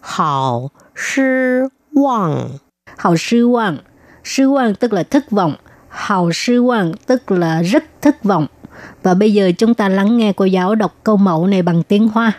[0.00, 2.58] 好失望。
[2.96, 3.78] Hào sư hoàng.
[4.24, 5.54] Sư hoàng tức là thất vọng.
[5.88, 8.46] Hào sư hoàng tức là rất thất vọng.
[9.02, 12.08] Và bây giờ chúng ta lắng nghe cô giáo đọc câu mẫu này bằng tiếng
[12.08, 12.32] Hoa.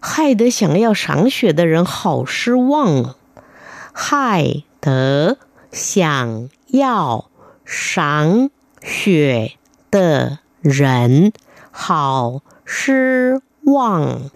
[0.00, 3.16] 害得想要赏雪的人好失望啊！
[3.92, 5.38] 害得
[5.72, 7.28] 想要
[7.64, 9.56] 赏雪
[9.90, 11.29] 的 人
[11.71, 13.33] hào sư
[13.65, 14.29] vọng.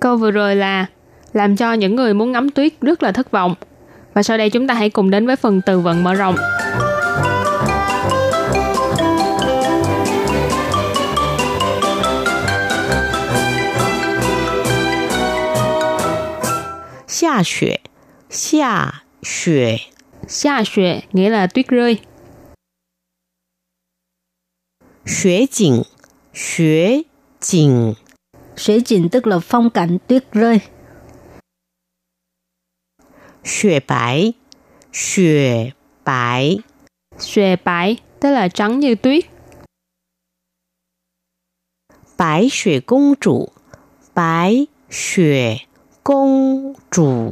[0.00, 0.86] Câu vừa rồi là
[1.32, 3.54] làm cho những người muốn ngắm tuyết rất là thất vọng.
[4.14, 6.36] Và sau đây chúng ta hãy cùng đến với phần từ vựng mở rộng.
[17.08, 17.76] Xia xuệ,
[18.30, 18.66] xia
[19.24, 19.76] xuệ.
[20.28, 21.98] Xia xuệ nghĩa là tuyết rơi
[25.07, 25.83] 雪景，
[26.33, 27.03] 雪
[27.39, 27.95] 景，
[28.55, 30.59] Suy trình tức là phong cảnh tuyết rơi.
[33.43, 34.33] 雪白，
[34.93, 36.57] 雪白，
[37.19, 39.25] Xuệ bãi tức là trắng như tuyết.
[42.17, 43.51] 白雪公主，
[44.13, 45.57] 白雪
[46.03, 47.31] 公主，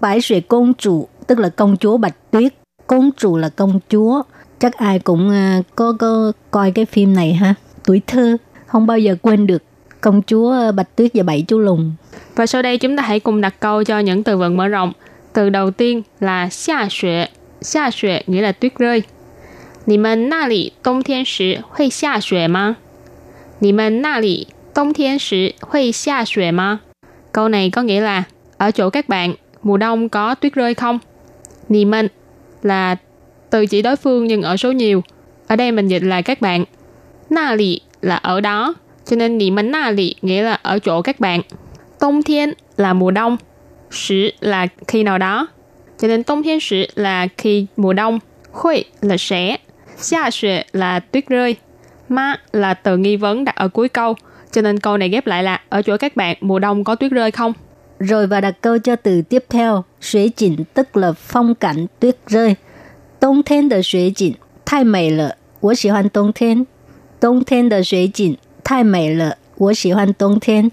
[0.00, 2.54] Bãi xuệ công chủ tức là công chúa Bạch Tuyết.
[2.86, 4.22] Công chủ là công chúa.
[4.62, 7.54] Chắc ai cũng à, có có coi cái phim này ha.
[7.84, 9.62] Tuổi thơ không bao giờ quên được
[10.00, 11.92] công chúa Bạch Tuyết và bảy chú lùn.
[12.36, 14.92] Và sau đây chúng ta hãy cùng đặt câu cho những từ vựng mở rộng.
[15.32, 17.26] Từ đầu tiên là xa xuệ.
[17.60, 19.02] Xa xuệ nghĩa là tuyết rơi.
[19.84, 22.76] 你们那里冬天时会下雪吗？
[23.58, 26.80] 你们那里冬天时会下雪吗？
[27.32, 28.24] Câu này có nghĩa là
[28.58, 30.98] ở chỗ các bạn mùa đông có tuyết rơi không?
[31.68, 32.08] Nì mình
[32.62, 32.96] là
[33.53, 35.03] từ chỉ đối phương nhưng ở số nhiều.
[35.47, 36.65] Ở đây mình dịch là các bạn.
[37.29, 38.73] Na lì là ở đó,
[39.05, 41.41] cho nên nì mình na lì nghĩa là ở chỗ các bạn.
[41.99, 43.37] tông thiên là mùa đông,
[43.91, 45.47] sử là khi nào đó.
[45.99, 48.19] Cho nên tông thiên sử là khi mùa đông,
[48.51, 49.57] huệ là sẽ,
[49.97, 51.55] xa xuệ là tuyết rơi,
[52.09, 54.15] ma là từ nghi vấn đặt ở cuối câu.
[54.51, 57.11] Cho nên câu này ghép lại là ở chỗ các bạn mùa đông có tuyết
[57.11, 57.53] rơi không?
[57.99, 59.83] Rồi và đặt câu cho từ tiếp theo.
[60.01, 62.55] Suy trình tức là phong cảnh tuyết rơi.
[63.22, 64.34] Đông thiên de suy trình,
[64.66, 65.36] thái mỹ lợ.
[65.60, 66.66] 我喜欢冬天。
[67.20, 70.68] 冬天的水景太美了， của sĩ hoan tôn thiên.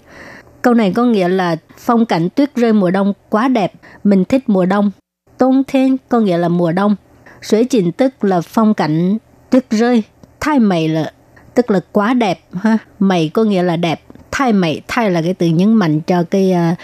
[0.62, 3.72] Câu này có nghĩa là phong cảnh tuyết rơi mùa đông quá đẹp,
[4.04, 4.90] mình thích mùa đông.
[5.38, 6.96] Tôn thiên có nghĩa là mùa đông.
[7.42, 9.18] Suối trình tức là phong cảnh
[9.50, 10.02] tuyết rơi,
[10.40, 11.12] thay mày là
[11.54, 12.78] tức là quá đẹp ha.
[12.98, 16.54] Mày có nghĩa là đẹp, thay mày thay là cái từ nhấn mạnh cho cái
[16.72, 16.78] uh,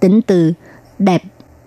[0.00, 0.52] tính từ
[0.98, 1.22] đẹp.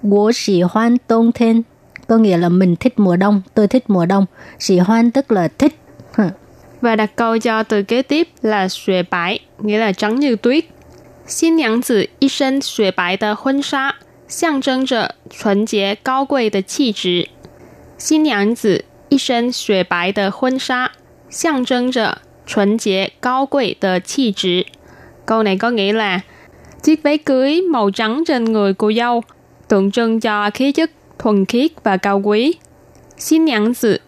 [0.09, 1.61] Của sĩ hoan tôn thiên
[2.08, 4.26] có nghĩa là mình thích mùa đông, tôi thích mùa đông.
[4.58, 5.74] Sĩ hoan tức là thích.
[6.80, 10.64] Và đặt câu cho từ kế tiếp là xuề bãi, nghĩa là trắng như tuyết.
[11.26, 13.92] Xin nhãng tử y sân xuề bãi tờ huân sa,
[14.28, 17.26] xiang trân trợ chuẩn chế cao quầy tờ chi trí.
[17.98, 20.88] Xin nhãng tử y sân xuề bãi tờ huân sa,
[21.30, 22.16] xiang trân trợ
[22.54, 24.64] chuẩn chế cao quầy tờ chi trí.
[25.26, 26.20] Câu này có nghĩa là
[26.82, 29.22] chiếc váy cưới màu trắng trên người cô dâu
[29.68, 30.90] tượng trưng cho khí chất
[31.24, 32.54] thuần khiết và cao quý.
[33.18, 33.98] Xin nhãn dự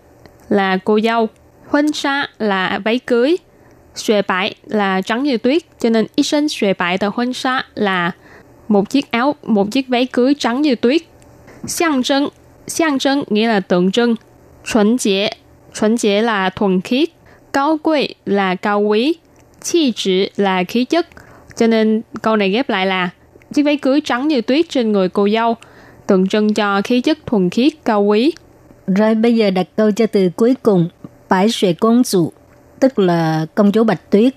[0.48, 1.28] là cô dâu,
[1.66, 3.36] huân sa là váy cưới,
[3.94, 7.64] xuề bãi là trắng như tuyết, cho nên y sinh xuề bãi tờ huân sa
[7.74, 8.10] là
[8.68, 11.02] một chiếc áo, một chiếc váy cưới trắng như tuyết.
[11.66, 12.28] Xiang trưng,
[12.66, 14.14] xiang trưng nghĩa là tượng trưng,
[14.72, 15.30] chuẩn chế,
[15.80, 17.08] chuẩn chế là thuần khiết,
[17.52, 19.14] cao quý là cao quý,
[19.62, 21.06] chi trị là khí chất.
[21.56, 23.10] Cho nên câu này ghép lại là
[23.54, 25.56] chiếc váy cưới trắng như tuyết trên người cô dâu,
[26.07, 28.31] tượng trưng cho khí chất thuần khiết cao quý.
[28.87, 30.89] Rồi bây giờ đặt câu cho từ cuối cùng,
[31.29, 32.31] Bái Xuệ Công Chủ,
[32.79, 34.33] tức là công chúa Bạch Tuyết.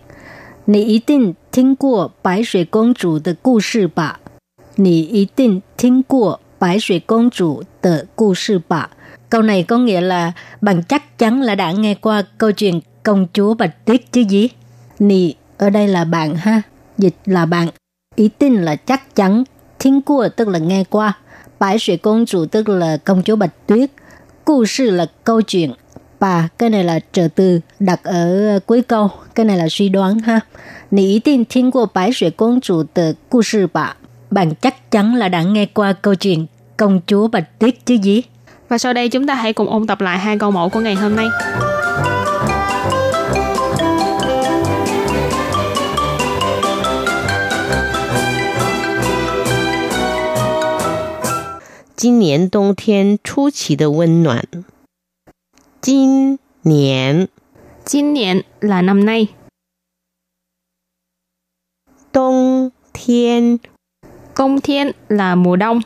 [0.66, 4.20] 你一定听过白雪公主的故事吧？
[4.76, 8.90] 你一定听过白雪公主的故事吧？
[9.28, 13.54] Câu này có nghĩa là bạn chắc chắn là đã nghe qua câu chuyện công chúa
[13.54, 14.48] Bạch Tuyết chứ gì?
[14.98, 16.62] Nì ở đây là bạn ha,
[16.98, 17.68] dịch là bạn.
[18.16, 19.44] Ý tin là chắc chắn,
[19.78, 21.18] thiên của tức là nghe qua.
[21.59, 23.89] Bãi Sủy Công Chủ tức là công chúa Bạch Tuyết.
[24.45, 25.71] Cụ sự là câu chuyện.
[26.19, 29.09] Bà, cái này là trợ từ đặt ở ờ, cuối câu.
[29.35, 30.39] Cái này là suy đoán ha.
[30.91, 33.95] Nì ý tin thiên của Bãi Sủy Công Chủ từ cụ sự bà.
[34.31, 36.45] Bạn chắc chắn là đã nghe qua câu chuyện
[36.77, 38.21] công chúa Bạch Tuyết chứ gì.
[38.69, 40.95] Và sau đây chúng ta hãy cùng ôn tập lại hai câu mẫu của ngày
[40.95, 41.25] hôm nay.
[51.98, 54.44] 今年冬天出奇的温暖。
[55.80, 57.28] 今年，
[57.84, 59.28] 今年 là năm nay.
[62.12, 63.58] 冬天，
[64.34, 65.80] Công thiên là mùa đông.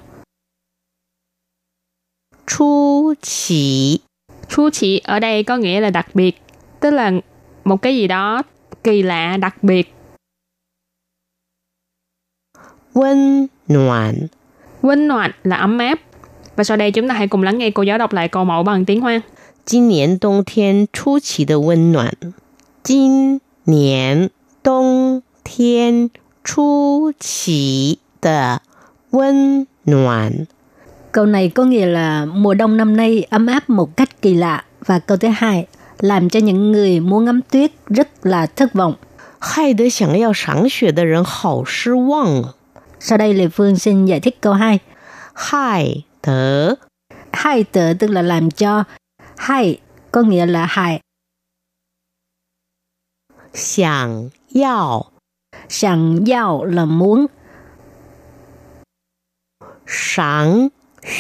[2.47, 4.01] 出奇，
[4.49, 6.37] Chu chỉ ở đây có nghĩa là đặc biệt,
[6.81, 7.13] tức là
[7.65, 8.43] một cái gì đó
[8.85, 9.87] kỳ lạ, đặc biệt.
[12.95, 14.29] 温暖，
[14.83, 15.99] Vinh noạn là ấm áp.
[16.57, 18.63] Và sau đây chúng ta hãy cùng lắng nghe cô giáo đọc lại câu mẫu
[18.63, 19.21] bằng tiếng Hoa.
[19.65, 22.15] 今年冬天出奇的温暖。
[22.83, 24.31] 今年
[24.63, 26.11] 冬天
[26.43, 28.63] 出奇的
[29.11, 30.47] 温暖。
[31.13, 34.65] Câu này có nghĩa là mùa đông năm nay ấm áp một cách kỳ lạ.
[34.87, 35.67] Và câu thứ hai,
[35.99, 38.95] làm cho những người muốn ngắm tuyết rất là thất vọng.
[39.41, 42.55] 害得想要赏雪的人好失望啊！
[43.06, 44.80] sau đây Lê Phương xin giải thích câu 2.
[45.36, 46.74] hai tớ.
[47.34, 48.84] hai tớ tức là làm cho.
[49.38, 49.80] hai
[50.12, 51.00] có nghĩa là hại.
[53.54, 55.12] xiang yào.
[55.70, 57.26] xiang yào là muốn.
[59.88, 60.68] Sáng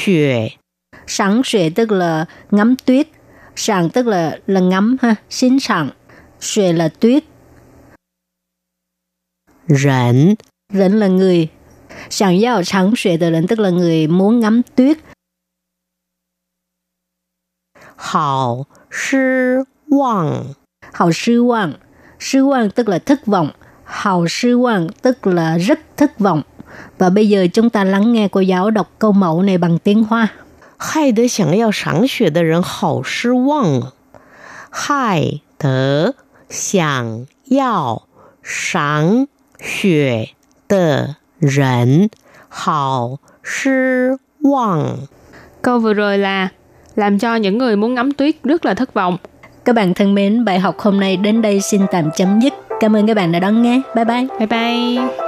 [0.06, 0.50] xuệ.
[1.08, 3.08] Sáng xuệ tức là ngắm tuyết.
[3.56, 5.90] Sàng tức là là ngắm ha, xin sàng.
[6.40, 7.24] Xuệ là tuyết.
[9.68, 10.36] Rảnh.
[10.74, 11.50] Rảnh là người,
[12.13, 14.99] Sẵn giao sẵn xuệ tờ rỉnh tức là người muốn ngắm tuyết.
[18.01, 20.55] 好失望。
[20.93, 21.73] Hào sư hoàng.
[22.19, 23.51] Sư hoàng tức là thất vọng.
[23.85, 26.43] Hào sư hoàng tức là rất thất vọng.
[26.99, 30.05] Và bây giờ chúng ta lắng nghe cô giáo đọc câu mẫu này bằng tiếng
[30.05, 30.29] Hoa.
[30.81, 33.93] 害得想要赏雪的人好失望啊！
[34.71, 36.15] 害得
[36.49, 38.07] 想要
[38.43, 39.27] 赏
[39.59, 40.31] 雪
[41.44, 42.08] Rẩn,
[42.50, 44.10] hào, sư,
[44.44, 44.98] vọng.
[45.62, 46.48] Câu vừa rồi là
[46.96, 49.18] làm cho những người muốn ngắm tuyết rất là thất vọng.
[49.66, 52.54] Các bạn thân mến, bài học hôm nay đến đây xin tạm chấm dứt.
[52.80, 53.82] Cảm ơn các bạn đã đón nghe.
[53.96, 54.28] Bye bye.
[54.40, 55.23] Bye bye.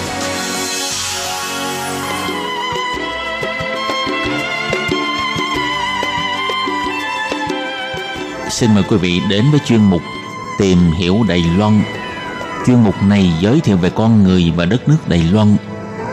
[8.61, 10.01] Xin mời quý vị đến với chuyên mục
[10.59, 11.81] Tìm hiểu Đài Loan.
[12.65, 15.55] Chuyên mục này giới thiệu về con người và đất nước Đài Loan.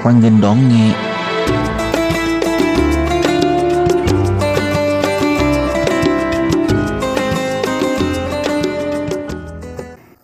[0.03, 0.93] Hoan nghênh đón nghe.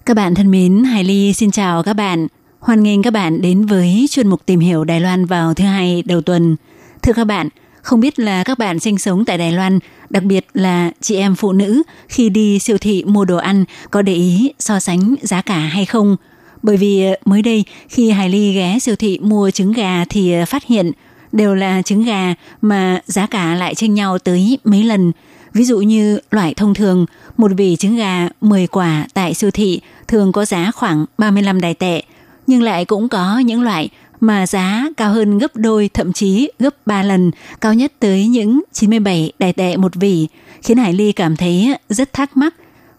[0.06, 2.26] Các bạn thân mến, Hải Ly xin chào các bạn.
[2.60, 6.02] Hoan nghênh các bạn đến với chuyên mục tìm hiểu Đài Loan vào thứ hai
[6.06, 6.56] đầu tuần.
[7.02, 7.48] Thưa các bạn,
[7.82, 9.78] không biết là các bạn sinh sống tại Đài Loan,
[10.10, 14.02] đặc biệt là chị em phụ nữ khi đi siêu thị mua đồ ăn có
[14.02, 16.16] để ý so sánh giá cả hay không?
[16.62, 20.32] Bởi vì ờ, mới đây khi Hải Ly ghé siêu thị mua trứng gà thì
[20.32, 20.92] ờ, phát hiện
[21.32, 25.12] đều là trứng gà mà giá cả lại chênh nhau tới mấy lần.
[25.54, 29.80] Ví dụ như loại thông thường, một vỉ trứng gà 10 quả tại siêu thị
[30.08, 32.02] thường có giá khoảng 35 đài tệ,
[32.46, 33.88] nhưng lại cũng có những loại
[34.20, 38.62] mà giá cao hơn gấp đôi thậm chí gấp 3 lần, cao nhất tới những
[38.72, 40.28] 97 đài tệ một vỉ,
[40.62, 42.54] khiến Hải Ly cảm thấy rất thắc mắc.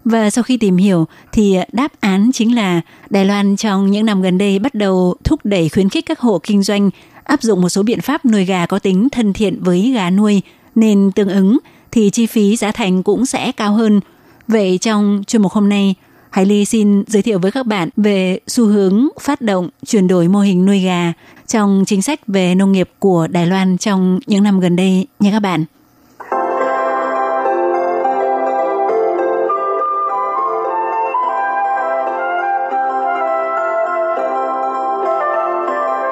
[0.06, 4.22] Và sau khi tìm hiểu thì đáp án chính là Đài Loan trong những năm
[4.22, 6.90] gần đây bắt đầu thúc đẩy khuyến khích các hộ kinh doanh
[7.24, 10.42] áp dụng một số biện pháp nuôi gà có tính thân thiện với gà nuôi,
[10.76, 11.58] nên tương ứng
[11.92, 14.00] thì chi phí giá thành cũng sẽ cao hơn.
[14.48, 15.96] Vậy trong chuyên mục hôm nay,
[16.36, 20.28] Hải Ly xin giới thiệu với các bạn về xu hướng phát động chuyển đổi
[20.28, 21.14] mô hình nuôi gà
[21.48, 25.32] trong chính sách về nông nghiệp của Đài Loan trong những năm gần đây nha
[25.32, 25.66] các bạn.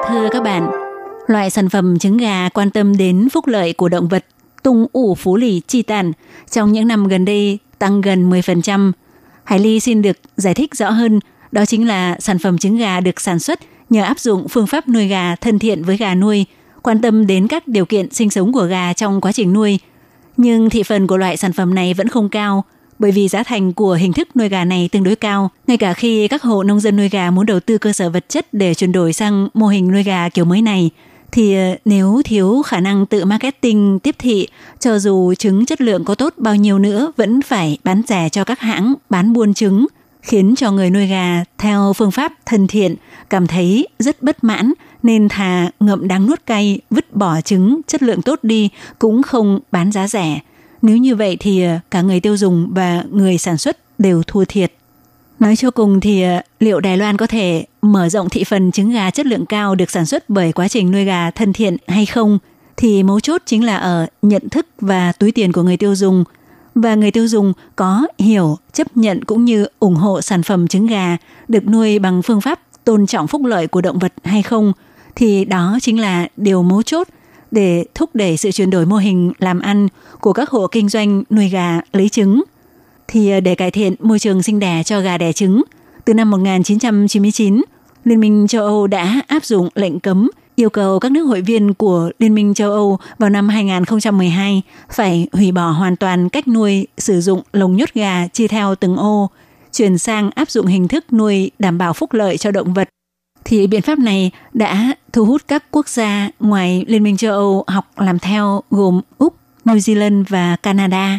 [0.08, 0.70] Thưa các bạn,
[1.26, 4.24] loại sản phẩm trứng gà quan tâm đến phúc lợi của động vật
[4.62, 6.12] tung ủ phú lì chi tàn
[6.50, 8.92] trong những năm gần đây tăng gần 10%.
[9.44, 11.20] Hải Ly xin được giải thích rõ hơn,
[11.52, 14.88] đó chính là sản phẩm trứng gà được sản xuất nhờ áp dụng phương pháp
[14.88, 16.46] nuôi gà thân thiện với gà nuôi,
[16.82, 19.78] quan tâm đến các điều kiện sinh sống của gà trong quá trình nuôi.
[20.36, 22.64] Nhưng thị phần của loại sản phẩm này vẫn không cao,
[22.98, 25.50] bởi vì giá thành của hình thức nuôi gà này tương đối cao.
[25.66, 28.28] Ngay cả khi các hộ nông dân nuôi gà muốn đầu tư cơ sở vật
[28.28, 30.90] chất để chuyển đổi sang mô hình nuôi gà kiểu mới này,
[31.34, 34.48] thì ờ, nếu thiếu khả năng tự marketing tiếp thị,
[34.80, 38.44] cho dù trứng chất lượng có tốt bao nhiêu nữa vẫn phải bán rẻ cho
[38.44, 39.86] các hãng bán buôn trứng,
[40.22, 42.94] khiến cho người nuôi gà theo phương pháp thân thiện
[43.30, 48.02] cảm thấy rất bất mãn nên thà ngậm đắng nuốt cay vứt bỏ trứng chất
[48.02, 48.68] lượng tốt đi
[48.98, 50.40] cũng không bán giá rẻ.
[50.82, 54.44] Nếu như vậy thì ờ, cả người tiêu dùng và người sản xuất đều thua
[54.44, 54.72] thiệt.
[55.40, 58.90] Nói cho cùng thì ờ, liệu Đài Loan có thể mở rộng thị phần trứng
[58.90, 62.06] gà chất lượng cao được sản xuất bởi quá trình nuôi gà thân thiện hay
[62.06, 62.38] không?
[62.76, 66.24] Thì mấu chốt chính là ở nhận thức và túi tiền của người tiêu dùng.
[66.74, 70.86] Và người tiêu dùng có hiểu, chấp nhận cũng như ủng hộ sản phẩm trứng
[70.86, 71.16] gà
[71.48, 74.72] được nuôi bằng phương pháp tôn trọng phúc lợi của động vật hay không?
[75.16, 77.08] Thì đó chính là điều mấu chốt
[77.50, 79.88] để thúc đẩy sự chuyển đổi mô hình làm ăn
[80.20, 82.42] của các hộ kinh doanh nuôi gà lấy trứng.
[83.08, 85.62] Thì ờ, để cải thiện môi trường sinh đẻ cho gà đẻ trứng,
[86.04, 87.62] từ năm 1999,
[88.04, 91.74] Liên minh châu Âu đã áp dụng lệnh cấm yêu cầu các nước hội viên
[91.74, 96.86] của Liên minh châu Âu vào năm 2012 phải hủy bỏ hoàn toàn cách nuôi
[96.98, 99.30] sử dụng lồng nhốt gà chia theo từng ô,
[99.72, 102.88] chuyển sang áp dụng hình thức nuôi đảm bảo phúc lợi cho động vật.
[103.44, 107.64] Thì biện pháp này đã thu hút các quốc gia ngoài Liên minh châu Âu
[107.66, 111.18] học làm theo gồm Úc, New Zealand và Canada.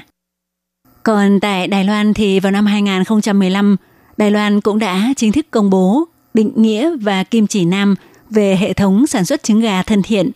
[1.05, 3.75] Còn tại Đài Loan thì vào năm 2015,
[4.17, 7.95] Đài Loan cũng đã chính thức công bố định nghĩa và kim chỉ nam
[8.29, 10.31] về hệ thống sản xuất trứng gà thân thiện.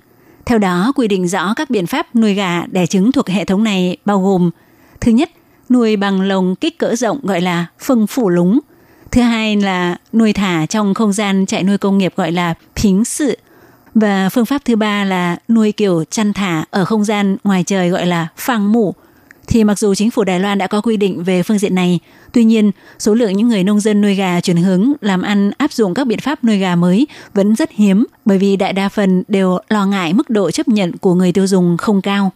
[0.45, 3.63] Theo đó, quy định rõ các biện pháp nuôi gà đẻ trứng thuộc hệ thống
[3.63, 4.51] này bao gồm
[5.01, 5.30] Thứ nhất,
[5.70, 8.59] nuôi bằng lồng kích cỡ rộng gọi là phân phủ lúng.
[9.11, 13.05] Thứ hai là nuôi thả trong không gian chạy nuôi công nghiệp gọi là phính
[13.05, 13.38] sự.
[13.95, 17.89] Và phương pháp thứ ba là nuôi kiểu chăn thả ở không gian ngoài trời
[17.89, 18.95] gọi là phang mủ
[19.50, 22.00] thì mặc dù chính phủ Đài Loan đã có quy định về phương diện này,
[22.34, 25.74] tuy nhiên số lượng những người nông dân nuôi gà chuyển hướng làm ăn áp
[25.74, 29.24] dụng các biện pháp nuôi gà mới vẫn rất hiếm bởi vì đại đa phần
[29.28, 32.32] đều lo ngại mức độ chấp nhận của người tiêu dùng không cao.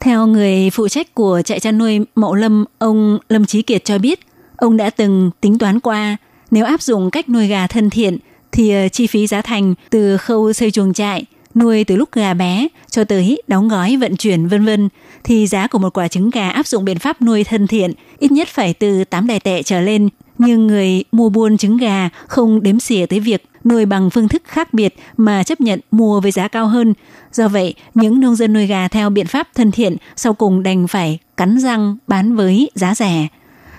[0.00, 3.98] Theo người phụ trách của trại chăn nuôi Mậu Lâm, ông Lâm Chí Kiệt cho
[3.98, 4.20] biết,
[4.56, 6.16] ông đã từng tính toán qua
[6.50, 8.18] nếu áp dụng cách nuôi gà thân thiện
[8.52, 11.24] thì ờ, chi phí giá thành từ khâu xây chuồng trại,
[11.54, 14.88] nuôi từ lúc gà bé cho tới đóng gói vận chuyển vân vân
[15.24, 18.32] thì giá của một quả trứng gà áp dụng biện pháp nuôi thân thiện ít
[18.32, 20.08] nhất phải từ 8 đài tệ trở lên.
[20.38, 24.42] Nhưng người mua buôn trứng gà không đếm xỉa tới việc nuôi bằng phương thức
[24.46, 26.94] khác biệt mà chấp nhận mua với giá cao hơn.
[27.32, 30.88] Do vậy, những nông dân nuôi gà theo biện pháp thân thiện sau cùng đành
[30.88, 33.28] phải cắn răng bán với giá rẻ.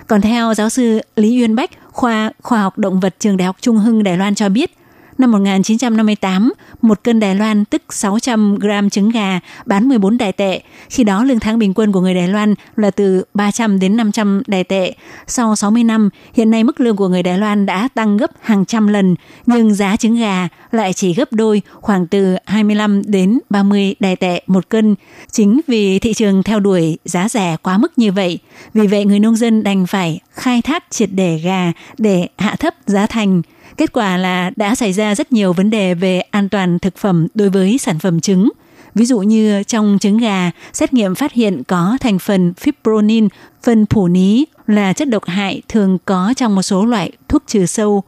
[0.06, 3.56] Còn theo giáo sư Lý Uyên Bách, khoa khoa học động vật trường Đại học
[3.60, 4.76] Trung Hưng Đài Loan cho biết,
[5.18, 6.52] Năm 1958,
[6.82, 10.62] một cân Đài Loan tức 600 gram trứng gà bán 14 đài tệ.
[10.90, 14.42] Khi đó lương tháng bình quân của người Đài Loan là từ 300 đến 500
[14.46, 14.94] đài tệ.
[15.26, 18.64] Sau 60 năm, hiện nay mức lương của người Đài Loan đã tăng gấp hàng
[18.64, 19.14] trăm lần,
[19.46, 24.42] nhưng giá trứng gà lại chỉ gấp đôi, khoảng từ 25 đến 30 đài tệ
[24.46, 24.94] một cân.
[25.30, 28.38] Chính vì thị trường theo đuổi giá rẻ quá mức như vậy,
[28.74, 32.74] vì vậy người nông dân đành phải khai thác triệt để gà để hạ thấp
[32.86, 33.42] giá thành.
[33.76, 37.26] Kết quả là đã xảy ra rất nhiều vấn đề về an toàn thực phẩm
[37.34, 38.50] đối với sản phẩm trứng.
[38.94, 43.28] Ví dụ như trong trứng gà, xét nghiệm phát hiện có thành phần fipronil,
[43.62, 47.66] phân phủ ní là chất độc hại thường có trong một số loại thuốc trừ
[47.66, 48.02] sâu.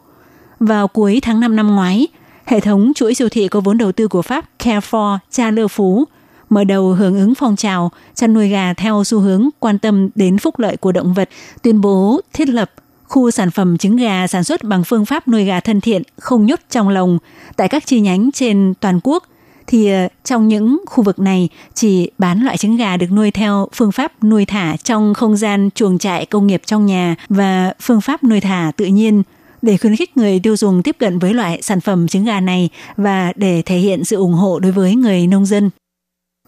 [0.60, 2.06] Vào cuối tháng 5 năm ngoái,
[2.44, 6.04] hệ thống chuỗi siêu thị có vốn đầu tư của Pháp Carrefour Cha Lơ Phú
[6.48, 10.38] mở đầu hưởng ứng phong trào chăn nuôi gà theo xu hướng quan tâm đến
[10.38, 11.28] phúc lợi của động vật,
[11.62, 12.70] tuyên bố thiết lập
[13.08, 16.46] khu sản phẩm trứng gà sản xuất bằng phương pháp nuôi gà thân thiện, không
[16.46, 17.18] nhốt trong lồng
[17.56, 19.24] tại các chi nhánh trên toàn quốc
[19.66, 23.68] thì ờ, trong những khu vực này chỉ bán loại trứng gà được nuôi theo
[23.74, 28.00] phương pháp nuôi thả trong không gian chuồng trại công nghiệp trong nhà và phương
[28.00, 29.22] pháp nuôi thả tự nhiên
[29.62, 32.68] để khuyến khích người tiêu dùng tiếp cận với loại sản phẩm trứng gà này
[32.96, 35.70] và để thể hiện sự ủng hộ đối với người nông dân.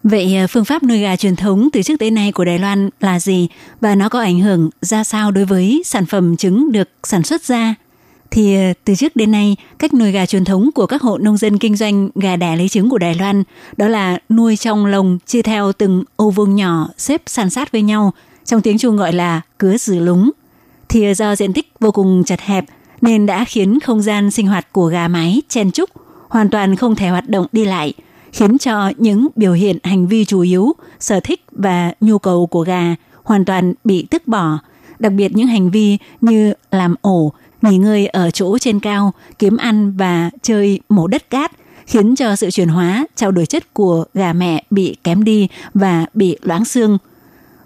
[0.03, 2.89] Vậy ờ, phương pháp nuôi gà truyền thống từ trước tới nay của Đài Loan
[2.99, 3.47] là gì
[3.81, 7.43] và nó có ảnh hưởng ra sao đối với sản phẩm trứng được sản xuất
[7.43, 7.75] ra?
[8.31, 11.37] Thì ờ, từ trước đến nay, cách nuôi gà truyền thống của các hộ nông
[11.37, 13.43] dân kinh doanh gà đẻ lấy trứng của Đài Loan
[13.77, 17.81] đó là nuôi trong lồng chia theo từng ô vuông nhỏ xếp san sát với
[17.81, 18.13] nhau,
[18.45, 20.31] trong tiếng Trung gọi là cứa xử lúng.
[20.89, 22.65] Thì ờ, do diện tích vô cùng chật hẹp
[23.01, 25.89] nên đã khiến không gian sinh hoạt của gà mái chen chúc,
[26.29, 27.93] hoàn toàn không thể hoạt động đi lại–
[28.31, 32.61] khiến cho những biểu hiện hành vi chủ yếu, sở thích và nhu cầu của
[32.61, 34.59] gà hoàn toàn bị tước bỏ,
[34.99, 39.57] đặc biệt những hành vi như làm ổ, nghỉ ngơi ở chỗ trên cao, kiếm
[39.57, 41.51] ăn và chơi mổ đất cát
[41.85, 46.05] khiến cho sự chuyển hóa, trao đổi chất của gà mẹ bị kém đi và
[46.13, 46.97] bị loãng xương.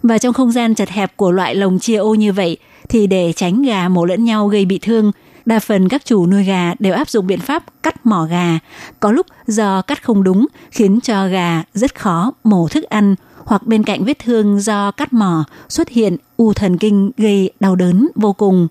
[0.04, 2.58] Và trong không gian chật hẹp của loại lồng chia ô như vậy,
[2.90, 5.12] thì để tránh gà mổ lẫn nhau gây bị thương,
[5.46, 8.60] đa phần các chủ nuôi gà đều áp dụng biện pháp cắt mỏ gà.
[9.00, 13.16] Có lúc do cắt không đúng khiến cho gà rất khó mổ thức ăn
[13.46, 17.76] hoặc bên cạnh vết thương do cắt mỏ xuất hiện u thần kinh gây đau
[17.76, 18.68] đớn vô cùng.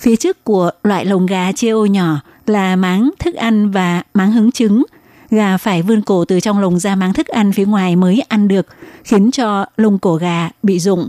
[0.00, 4.32] Phía trước của loại lồng gà chia ô nhỏ là máng thức ăn và máng
[4.32, 4.82] hứng trứng.
[5.30, 8.48] Gà phải vươn cổ từ trong lồng ra máng thức ăn phía ngoài mới ăn
[8.48, 8.66] được,
[9.04, 11.08] khiến cho lông cổ gà bị rụng.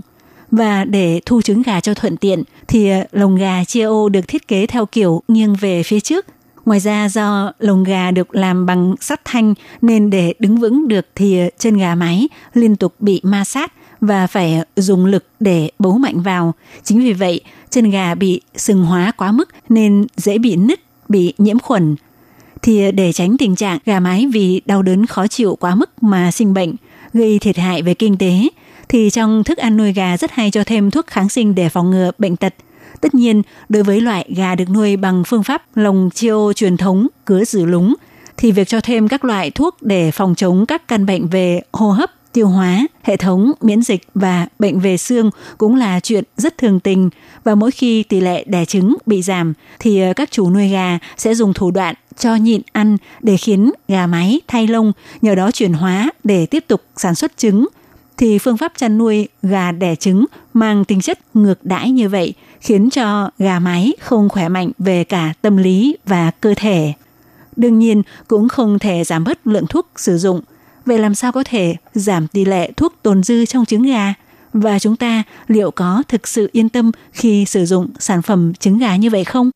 [0.51, 4.27] Và để thu trứng gà cho thuận tiện thì ờ, lồng gà chia ô được
[4.27, 6.25] thiết kế theo kiểu nghiêng về phía trước.
[6.65, 11.05] Ngoài ra do lồng gà được làm bằng sắt thanh nên để đứng vững được
[11.15, 15.69] thì ờ, chân gà mái liên tục bị ma sát và phải dùng lực để
[15.79, 16.53] bấu mạnh vào.
[16.83, 20.79] Chính vì vậy, chân gà bị sừng hóa quá mức nên dễ bị nứt,
[21.09, 21.95] bị nhiễm khuẩn.
[22.61, 26.03] Thì ờ, để tránh tình trạng gà mái vì đau đớn khó chịu quá mức
[26.03, 26.75] mà sinh bệnh,
[27.13, 28.47] gây thiệt hại về kinh tế,
[28.89, 31.91] thì trong thức ăn nuôi gà rất hay cho thêm thuốc kháng sinh để phòng
[31.91, 32.53] ngừa bệnh tật.
[33.01, 37.07] Tất nhiên, đối với loại gà được nuôi bằng phương pháp lồng chiêu truyền thống,
[37.25, 37.95] cứa giữ lúng,
[38.37, 41.91] thì việc cho thêm các loại thuốc để phòng chống các căn bệnh về hô
[41.91, 46.57] hấp, tiêu hóa, hệ thống miễn dịch và bệnh về xương cũng là chuyện rất
[46.57, 47.09] thường tình
[47.43, 50.99] và mỗi khi tỷ lệ đẻ trứng bị giảm thì ờ, các chủ nuôi gà
[51.17, 55.51] sẽ dùng thủ đoạn cho nhịn ăn để khiến gà mái thay lông, nhờ đó
[55.51, 57.67] chuyển hóa để tiếp tục sản xuất trứng
[58.19, 62.33] thì phương pháp chăn nuôi gà đẻ trứng mang tính chất ngược đãi như vậy,
[62.61, 66.93] khiến cho gà mái không khỏe mạnh về cả tâm lý và cơ thể.
[67.55, 70.41] Đương nhiên, cũng không thể giảm bớt lượng thuốc sử dụng.
[70.85, 74.13] Vậy làm sao có thể giảm tỷ lệ thuốc tồn dư trong trứng gà?
[74.53, 78.77] Và chúng ta liệu có thực sự yên tâm khi sử dụng sản phẩm trứng
[78.77, 79.49] gà như vậy không?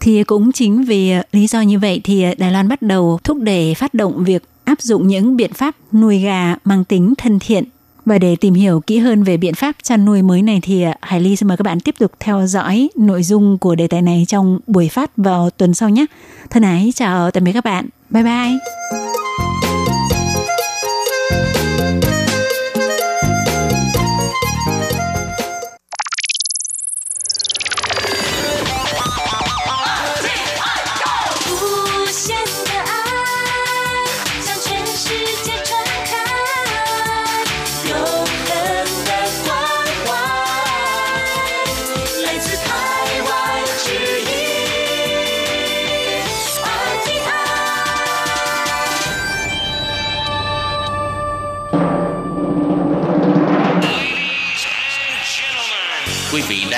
[0.00, 3.74] Thì cũng chính vì lý do như vậy thì Đài Loan bắt đầu thúc đẩy
[3.74, 7.64] phát động việc áp dụng những biện pháp nuôi gà mang tính thân thiện
[8.04, 10.94] và để tìm hiểu kỹ hơn về biện pháp chăn nuôi mới này thì à,
[11.02, 14.02] Hải Ly xin mời các bạn tiếp tục theo dõi nội dung của đề tài
[14.02, 16.06] này trong buổi phát vào tuần sau nhé.
[16.50, 17.88] Thân ái chào tạm biệt các bạn.
[18.10, 19.23] Bye bye.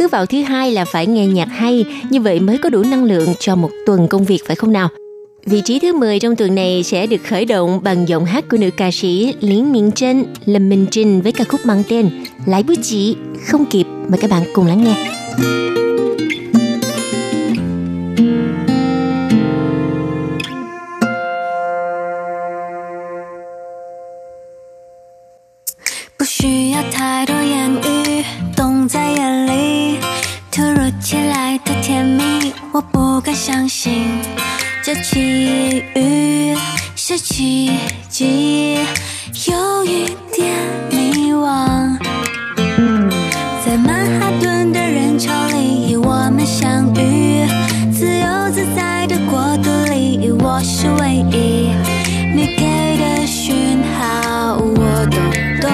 [0.00, 3.04] Cứ vào thứ hai là phải nghe nhạc hay, như vậy mới có đủ năng
[3.04, 4.88] lượng cho một tuần công việc phải không nào?
[5.46, 8.56] Vị trí thứ 10 trong tuần này sẽ được khởi động bằng giọng hát của
[8.56, 12.10] nữ ca sĩ Lý Miên Trân, Lâm Minh Trinh với ca khúc mang tên
[12.46, 13.86] Lái bút chỉ, không kịp.
[14.08, 15.10] Mời các bạn cùng lắng nghe.
[32.80, 34.06] 我不敢相信，
[34.82, 36.56] 这奇遇
[36.96, 37.72] 是奇
[38.08, 38.78] 迹，
[39.50, 40.56] 有一点
[40.90, 41.98] 迷惘。
[43.62, 47.46] 在曼哈顿的人潮里，我们相遇，
[47.92, 51.74] 自由自在的国度里，我是唯一。
[52.34, 55.18] 你给的讯号我都
[55.60, 55.70] 懂，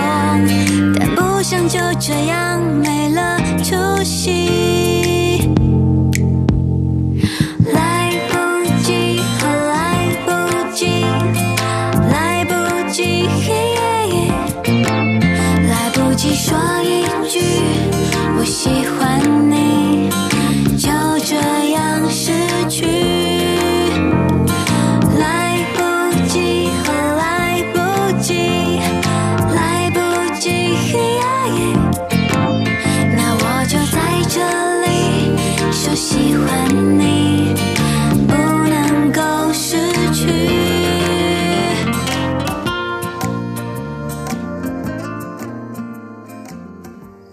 [0.98, 4.85] 但不想就这样没了出息。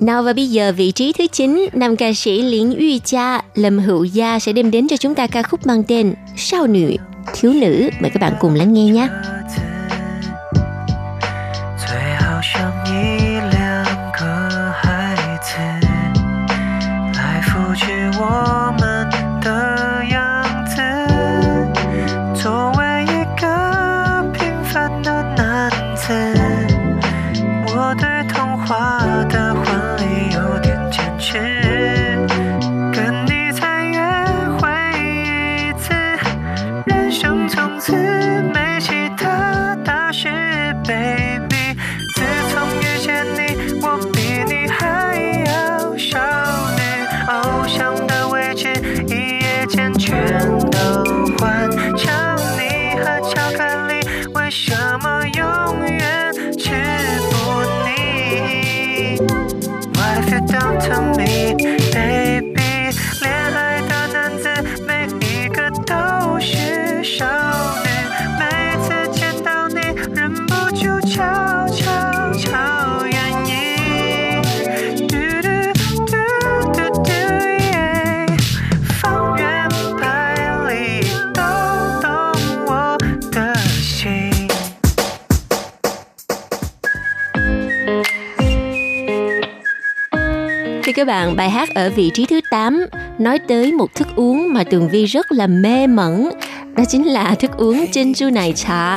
[0.04, 3.80] Nào và bây giờ vị trí thứ 9, nam ca sĩ Liễn Uy Cha, Lâm
[3.80, 6.96] Hữu Gia sẽ đem đến cho chúng ta ca khúc mang tên Sao nữ,
[7.34, 7.90] thiếu nữ.
[8.02, 9.08] Mời các bạn cùng lắng nghe nhé.
[91.03, 92.87] các bạn, bài hát ở vị trí thứ 8
[93.19, 96.31] nói tới một thức uống mà Tường Vi rất là mê mẩn.
[96.77, 98.97] Đó chính là thức uống珍này trà,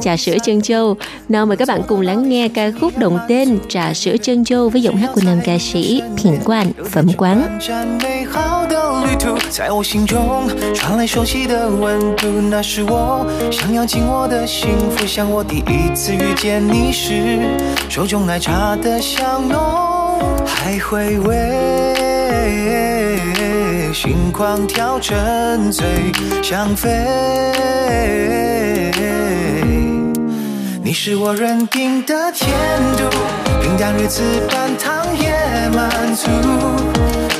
[0.00, 0.96] trà sữa chân châu.
[1.28, 4.68] Nào mời các bạn cùng lắng nghe ca khúc đồng tên Trà sữa chân châu
[4.68, 7.58] với giọng hát của nam ca sĩ品冠phẩm quán.
[7.60, 15.06] 站美好的旅途，在我心中传来熟悉的温度，那是我想要紧握的幸福。
[15.06, 17.40] 像我第一次遇见你时，
[17.88, 19.58] 手中奶茶的香浓，
[20.45, 21.35] 还回味，
[23.93, 25.85] 心狂跳，沉醉，
[26.41, 26.89] 想飞。
[30.83, 32.49] 你是我认定的甜
[32.97, 33.03] 度，
[33.61, 35.31] 平淡日子半糖也
[35.69, 36.27] 满足。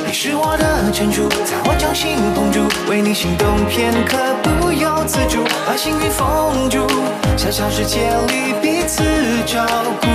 [0.06, 2.60] 你是我的珍珠，在我掌心捧住，
[2.90, 6.86] 为你心动片刻不由自主，把幸运封住，
[7.36, 9.02] 小小世界里彼此
[9.46, 9.64] 照
[10.00, 10.06] 顾，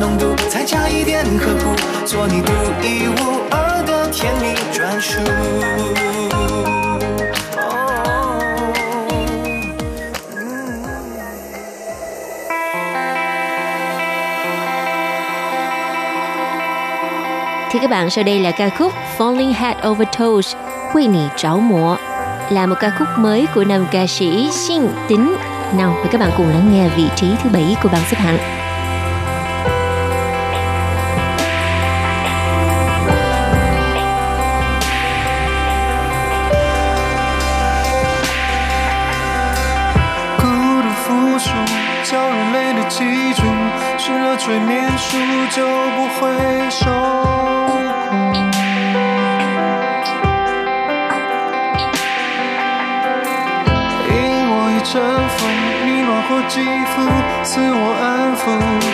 [0.00, 1.74] 浓度，再加一点呵护，
[2.06, 5.20] 做你独一无二的 看书。
[7.56, 7.68] 哦
[17.70, 20.54] Thì các bạn sau đây là ca khúc Falling Head Over Toes,
[20.94, 21.96] Quỳ nị tráo múa
[22.50, 25.36] là một ca khúc mới của nam ca sĩ Xin Tính.
[25.78, 28.38] Nào, mời các bạn cùng lắng nghe vị trí thứ bảy của bảng xếp hạng.
[57.57, 58.86] 自我安抚，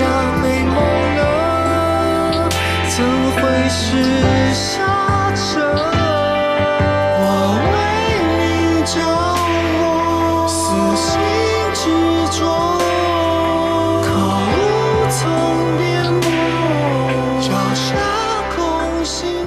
[0.00, 0.08] 像
[0.40, 0.74] 美梦
[1.16, 2.48] 了，
[2.88, 3.84] 怎会是
[4.54, 4.80] 下
[5.36, 5.60] 车？
[7.20, 7.24] 我
[7.60, 7.76] 为
[8.32, 8.40] 你
[8.86, 8.96] 着
[9.76, 10.56] 魔，死
[10.96, 11.12] 心
[11.74, 11.84] 执
[12.38, 12.40] 着，
[14.02, 14.08] 可
[14.48, 14.58] 无
[15.10, 15.20] 从
[15.76, 15.84] 辩
[16.22, 16.26] 驳，
[17.42, 17.84] 脚下
[18.56, 18.58] 空
[19.04, 19.44] 心。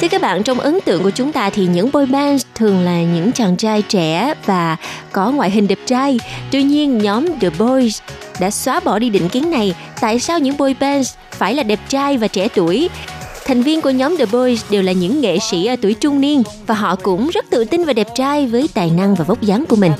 [0.00, 3.00] Thưa các bạn, trong ấn tượng của chúng ta thì những boy band thường là
[3.00, 4.76] những chàng trai trẻ và
[5.17, 6.19] có ngoại hình đẹp trai.
[6.51, 7.99] Tuy nhiên, nhóm The Boys
[8.39, 9.75] đã xóa bỏ đi định kiến này.
[10.01, 12.89] Tại sao những boy bands phải là đẹp trai và trẻ tuổi?
[13.45, 16.43] Thành viên của nhóm The Boys đều là những nghệ sĩ ở tuổi trung niên
[16.67, 19.65] và họ cũng rất tự tin và đẹp trai với tài năng và vóc dáng
[19.65, 19.91] của mình.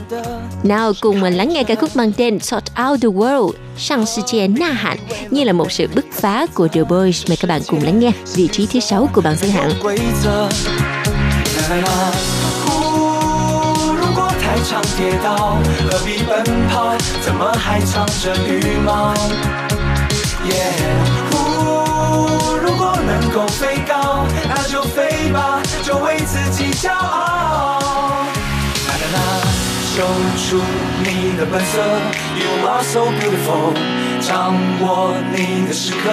[0.64, 4.48] Nào cùng mình lắng nghe ca khúc mang tên Sort Out The World, Sang Sichie
[4.48, 4.98] Na Hạn
[5.32, 7.28] như là một sự bứt phá của The Boys.
[7.28, 9.72] Mời các bạn cùng lắng nghe vị trí thứ sáu của bảng xếp hạng.
[14.64, 15.58] 常跌倒，
[15.90, 16.96] 何必奔跑？
[17.22, 19.14] 怎么还藏着羽毛？
[20.46, 20.54] 耶，
[21.32, 21.36] 呼，
[22.64, 27.80] 如果能够飞高，那就飞吧，就为自己骄傲。
[28.88, 29.20] 啦啦啦，
[29.96, 30.04] 秀
[30.38, 30.62] 出
[31.04, 31.82] 你的本色
[32.36, 33.74] ，You are so beautiful。
[34.20, 36.10] 掌握你的时刻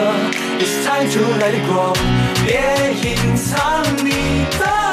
[0.59, 1.93] ，It's time to let it go。
[2.45, 4.84] 别隐藏你的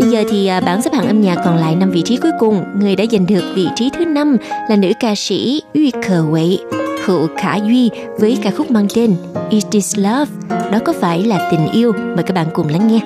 [0.00, 2.32] Bây giờ thì à, bảng xếp hạng âm nhạc còn lại 5 vị trí cuối
[2.38, 2.64] cùng.
[2.80, 4.36] Người đã giành được vị trí thứ năm
[4.68, 6.58] là nữ ca sĩ Uy Khờ Huệ,
[7.04, 9.16] Hữu Khả Duy với ca khúc mang tên
[9.50, 10.32] Is This Love?
[10.48, 11.92] Đó có phải là tình yêu?
[11.92, 13.00] Mời các bạn cùng lắng nghe.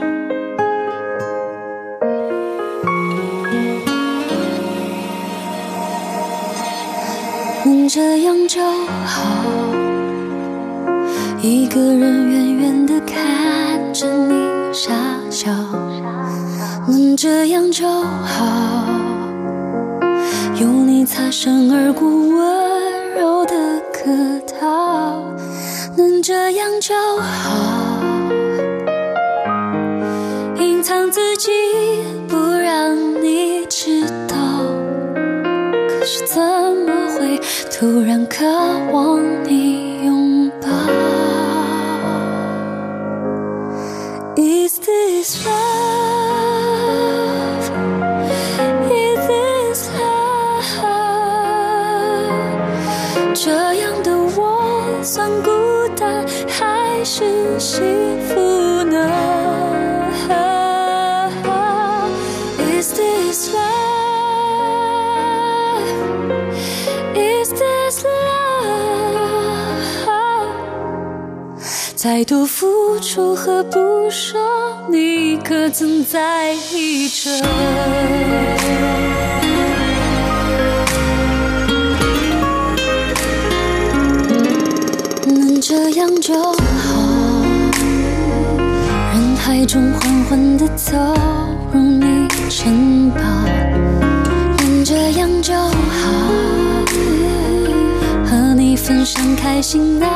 [7.64, 8.60] 能这样就
[9.04, 9.22] 好。
[11.42, 14.34] 一个人远远地看着你
[14.72, 14.92] 傻
[15.30, 15.83] 笑，能
[17.27, 18.85] 这样就好。
[20.61, 24.11] 有你擦身而过，温柔的客
[24.59, 25.23] 套，
[25.97, 27.99] 能这样就好。
[30.59, 31.49] 隐藏自己，
[32.27, 34.35] 不让你知道。
[35.89, 36.39] 可是怎
[36.85, 38.45] 么会突然渴
[38.91, 39.19] 望
[72.05, 73.79] 再多付出和不
[74.11, 74.37] 舍，
[74.91, 77.31] 你可曾在意着？
[85.25, 87.41] 能这样就好。
[89.11, 90.95] 人海中缓缓地走
[91.73, 93.19] 入你城堡，
[94.59, 95.71] 能这样就好。
[98.25, 100.07] 和你分享开心、难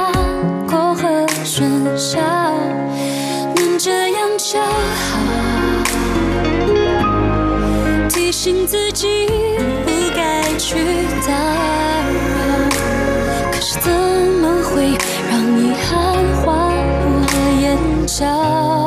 [8.30, 10.76] 提醒自己不该去
[11.26, 12.70] 打扰，
[13.52, 14.96] 可是怎么会
[15.32, 17.26] 让遗憾划我
[17.60, 17.66] 眼
[18.06, 18.79] 角？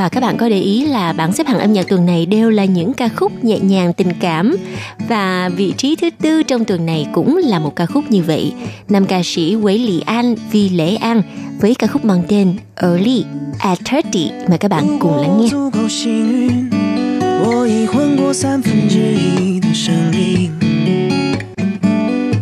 [0.00, 2.50] Và các bạn có để ý là bảng xếp hạng âm nhạc tuần này đều
[2.50, 4.56] là những ca khúc nhẹ nhàng tình cảm
[5.08, 8.52] và vị trí thứ tư trong tuần này cũng là một ca khúc như vậy.
[8.88, 11.22] Nam ca sĩ Quế Lị An, Vi Lễ An
[11.60, 13.24] với ca khúc mang tên Early
[13.58, 15.48] at 30 mời các bạn cùng lắng nghe.
[15.48, 16.70] 足够幸运，
[17.44, 20.52] 我已混过三分之一的生命，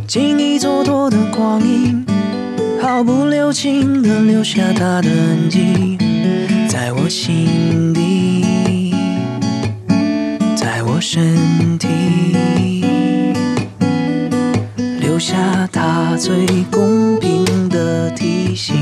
[0.08, 2.04] 经一蹉跎的光阴，
[2.82, 5.98] 毫不留情的留下它的痕迹，
[6.81, 8.93] 在我心底，
[10.55, 11.89] 在我身体，
[15.01, 18.77] 留下它最公平的提醒。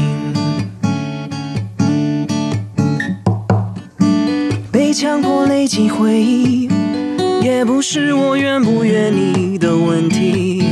[4.72, 6.70] 被强迫累积回忆，
[7.42, 10.64] 也不是我愿不愿意的问题，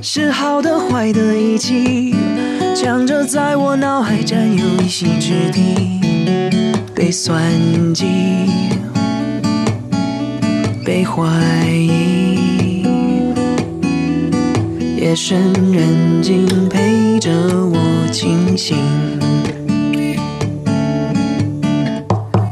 [0.00, 2.14] 是好的坏的一起，
[2.82, 6.00] 想着在我脑海占有一席之地，
[6.94, 7.42] 被算
[7.92, 8.06] 计，
[10.82, 11.22] 被怀
[11.68, 12.82] 疑，
[14.96, 18.78] 夜深人静陪着我清醒。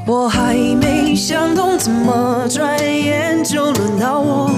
[0.07, 4.51] 我还没想通，怎么转眼就轮到我，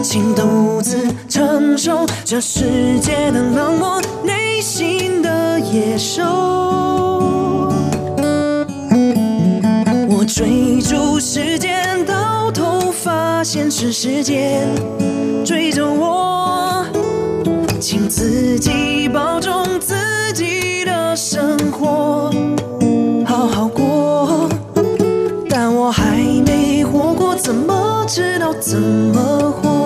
[0.00, 4.00] 请独自承受这世界的冷漠，
[5.72, 6.22] 野兽。
[10.08, 14.66] 我追逐时间，到头发现是时间
[15.44, 16.84] 追着我，
[17.80, 19.94] 请自己保重自
[20.34, 22.30] 己的生活。
[23.24, 24.48] 好好过，
[25.48, 29.79] 但我还没活过，怎么知道怎么活？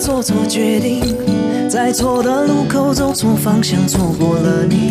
[0.00, 1.14] 做错决定，
[1.68, 4.90] 在错的路口走错方向，错过了你。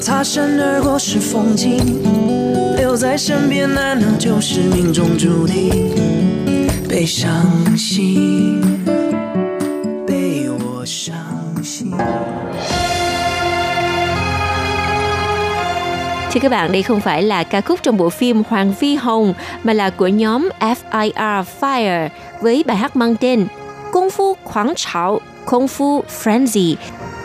[0.00, 1.78] 擦身而过是风景，
[2.76, 5.94] 留在身边难道就是命中注定？
[6.88, 8.77] 被伤心。
[16.32, 19.72] Thưa các bạn, đây không phải là ca khúc trong bộ phim Hoàng Vi Hồng mà
[19.72, 22.08] là của nhóm FIR Fire
[22.40, 23.46] với bài hát mang tên
[23.92, 26.74] Kung Fu Khoáng Trảo, Kung Fu Frenzy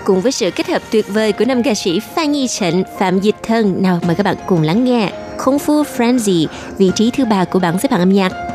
[0.03, 3.19] cùng với sự kết hợp tuyệt vời của nam ca sĩ Phan Nhi Trịnh, Phạm
[3.19, 3.81] Dịch Thân.
[3.81, 5.11] Nào mời các bạn cùng lắng nghe
[5.45, 6.47] Kung Fu Frenzy,
[6.77, 8.52] vị trí thứ ba của bảng xếp hạng âm nhạc.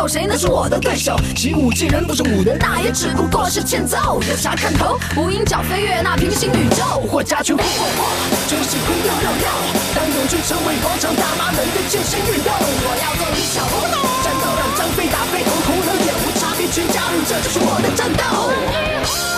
[0.00, 1.14] 有谁能是我的对手。
[1.36, 4.18] 习武之人不是武人，那也只不过是欠揍。
[4.26, 4.98] 有啥看头？
[5.14, 8.08] 无影脚飞越那平行宇宙，或加权或或或，
[8.48, 9.52] 就是空掉掉掉。
[9.94, 13.76] 当勇军成为广场大妈们的健身运动，我要做李小龙，
[14.24, 19.29] 战斗让张飞打飞，头红和脸无差别全加入，这就是我的战斗。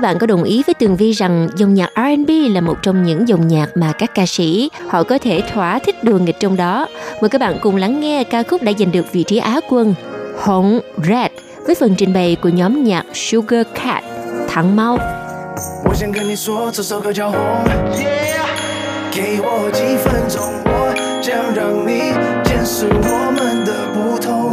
[0.00, 3.02] Các bạn có đồng ý với Tường Vi rằng dòng nhạc R&B là một trong
[3.02, 6.56] những dòng nhạc mà các ca sĩ họ có thể thỏa thích đùa nghịch trong
[6.56, 6.86] đó.
[7.20, 9.94] Mời các bạn cùng lắng nghe ca khúc đã giành được vị trí Á quân
[10.38, 11.30] Hồng Red
[11.66, 14.04] với phần trình bày của nhóm nhạc Sugar Cat
[14.48, 14.98] Thẳng Mau.
[15.84, 17.40] 我 想跟你说，这首歌叫红。
[19.10, 22.12] 给我几分钟，我想让你
[22.44, 24.52] 见识我们的不同。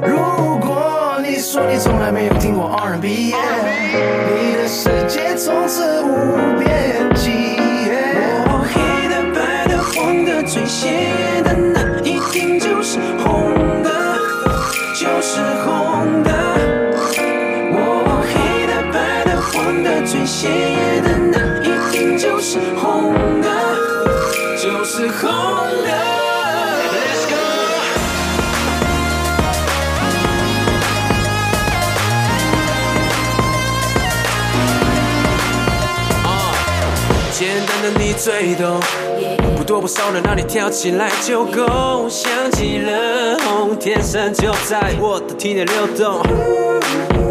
[0.00, 0.16] 如
[0.58, 7.57] 果你说你从来没有听过 R&B，你 的世界从此无边际。
[8.45, 13.51] 我黑的、白的、黄的、最鲜艳的，那一定就是红
[13.81, 13.89] 的，
[14.93, 16.29] 就是红的。
[17.73, 23.49] 我黑的、白的、黄的、最鲜艳的，那一定就是红的，
[24.61, 25.31] 就是红
[25.87, 26.10] 的。
[37.81, 38.79] 的你最懂，
[39.57, 42.07] 不多不少能让你跳起来就够。
[42.07, 46.21] 想起了红，天生就在我的体内流动。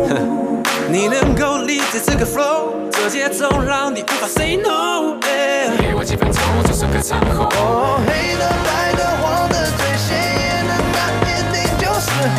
[0.08, 5.16] 哼 你能够理解这个 flow，这节奏让你无法 say no。
[5.20, 7.46] 给我几分钟，这首歌唱红。
[7.46, 10.98] 哦，黑的、白的、黄的，最鲜艳的那
[11.30, 12.38] 一定就是红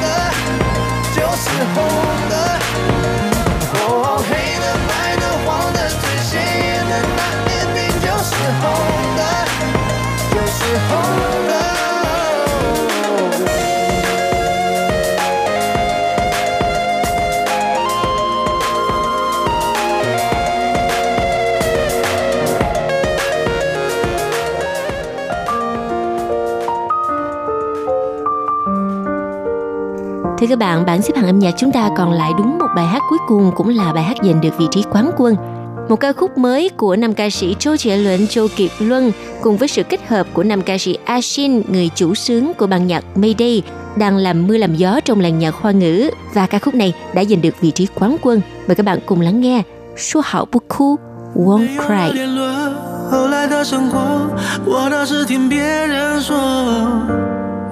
[0.00, 0.32] 的，
[1.14, 1.44] 就是
[1.74, 1.78] 红
[30.39, 32.85] Thưa các bạn, bảng xếp hạng âm nhạc chúng ta còn lại đúng một bài
[32.85, 35.35] hát cuối cùng cũng là bài hát giành được vị trí quán quân.
[35.89, 39.11] Một ca khúc mới của nam ca sĩ Châu Trẻ Luận Châu Kiệt Luân
[39.41, 42.87] cùng với sự kết hợp của nam ca sĩ Ashin, người chủ sướng của ban
[42.87, 43.63] nhạc Mayday,
[43.95, 47.23] đang làm mưa làm gió trong làng nhạc hoa ngữ và ca khúc này đã
[47.23, 48.41] giành được vị trí quán quân.
[48.67, 49.63] Mời các bạn cùng lắng nghe.
[49.97, 50.97] Số hảo不哭
[51.35, 52.11] Won't 没有 Cry.
[52.13, 52.73] 联络，
[53.11, 53.99] 后来的生活，
[54.65, 56.35] 我倒是听别人说，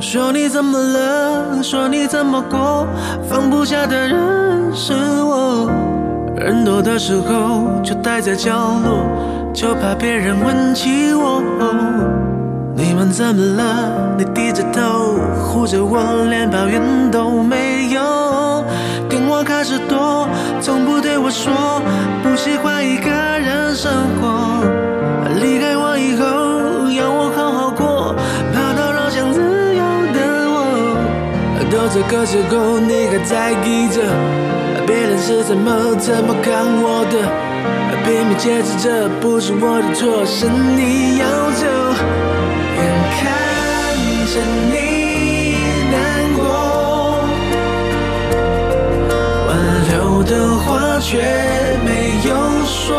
[0.00, 2.86] 说你怎么了，说你怎么过，
[3.28, 5.68] 放不下的人是我。
[6.36, 8.52] 人多的时候就待在角
[8.84, 9.04] 落，
[9.52, 11.42] 就怕别人问起我。
[12.76, 14.14] 你们怎么了？
[14.16, 15.98] 你低着头护着我，
[16.30, 16.80] 连抱怨
[17.10, 18.64] 都没有。
[19.10, 20.28] 跟我开始躲，
[20.60, 21.52] 从不对我说
[22.22, 24.87] 不喜欢一个人生活。
[31.98, 34.00] 这个时候，你还在意着
[34.86, 37.18] 别人是怎么怎么看我的，
[38.04, 41.66] 拼命解释这不是我的错，是你要走。
[42.78, 42.80] 眼
[43.18, 43.18] 看
[44.30, 44.38] 着
[44.70, 45.56] 你
[45.90, 45.98] 难
[46.36, 46.38] 过，
[49.48, 49.50] 挽
[49.90, 50.30] 留的
[50.60, 50.68] 话
[51.00, 51.18] 却
[51.84, 52.30] 没有
[52.64, 52.94] 说，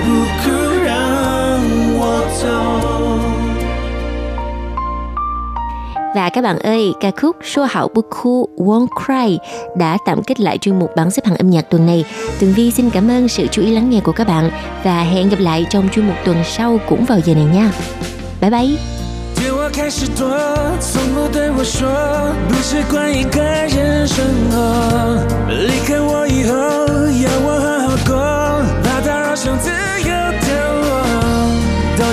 [0.00, 0.08] 不
[0.42, 0.50] 哭
[0.84, 0.90] 让
[1.98, 2.00] 我
[2.40, 2.46] 走。
[6.14, 9.38] Và các bạn ơi, ca khúc Số hảo bức khu Won't Cry
[9.76, 12.04] đã tạm kết lại chuyên mục bảng xếp hạng âm nhạc tuần này.
[12.38, 14.50] Tường Vi xin cảm ơn sự chú ý lắng nghe của các bạn
[14.84, 17.70] và hẹn gặp lại trong chuyên mục tuần sau cũng vào giờ này nha.
[18.40, 18.78] Bye bye!
[19.36, 20.26] 对我开始躲，
[20.80, 21.88] 从不对我说
[22.48, 24.56] 不习惯一个人生活。
[25.48, 26.54] 离开我以后，
[27.22, 28.16] 要我好好过，
[28.82, 29.79] 怕打扰想自由的我。
[29.79, 29.79] 到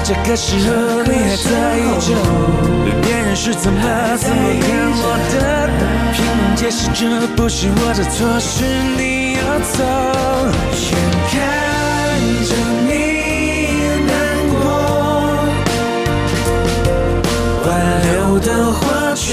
[0.08, 2.16] 这个时候，你还在意着
[3.02, 3.78] 别人是怎么
[4.16, 5.68] 怎么看我的，
[6.14, 7.04] 拼命解释这
[7.36, 8.64] 不是我的错，是
[8.96, 9.84] 你要走。
[10.72, 10.96] 眼
[11.28, 11.36] 看
[12.42, 12.50] 着
[12.88, 12.90] 你
[14.06, 14.10] 难
[14.48, 14.56] 过。
[17.66, 17.68] 挽
[18.00, 19.26] 留的话却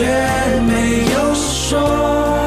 [0.68, 2.44] 没有说。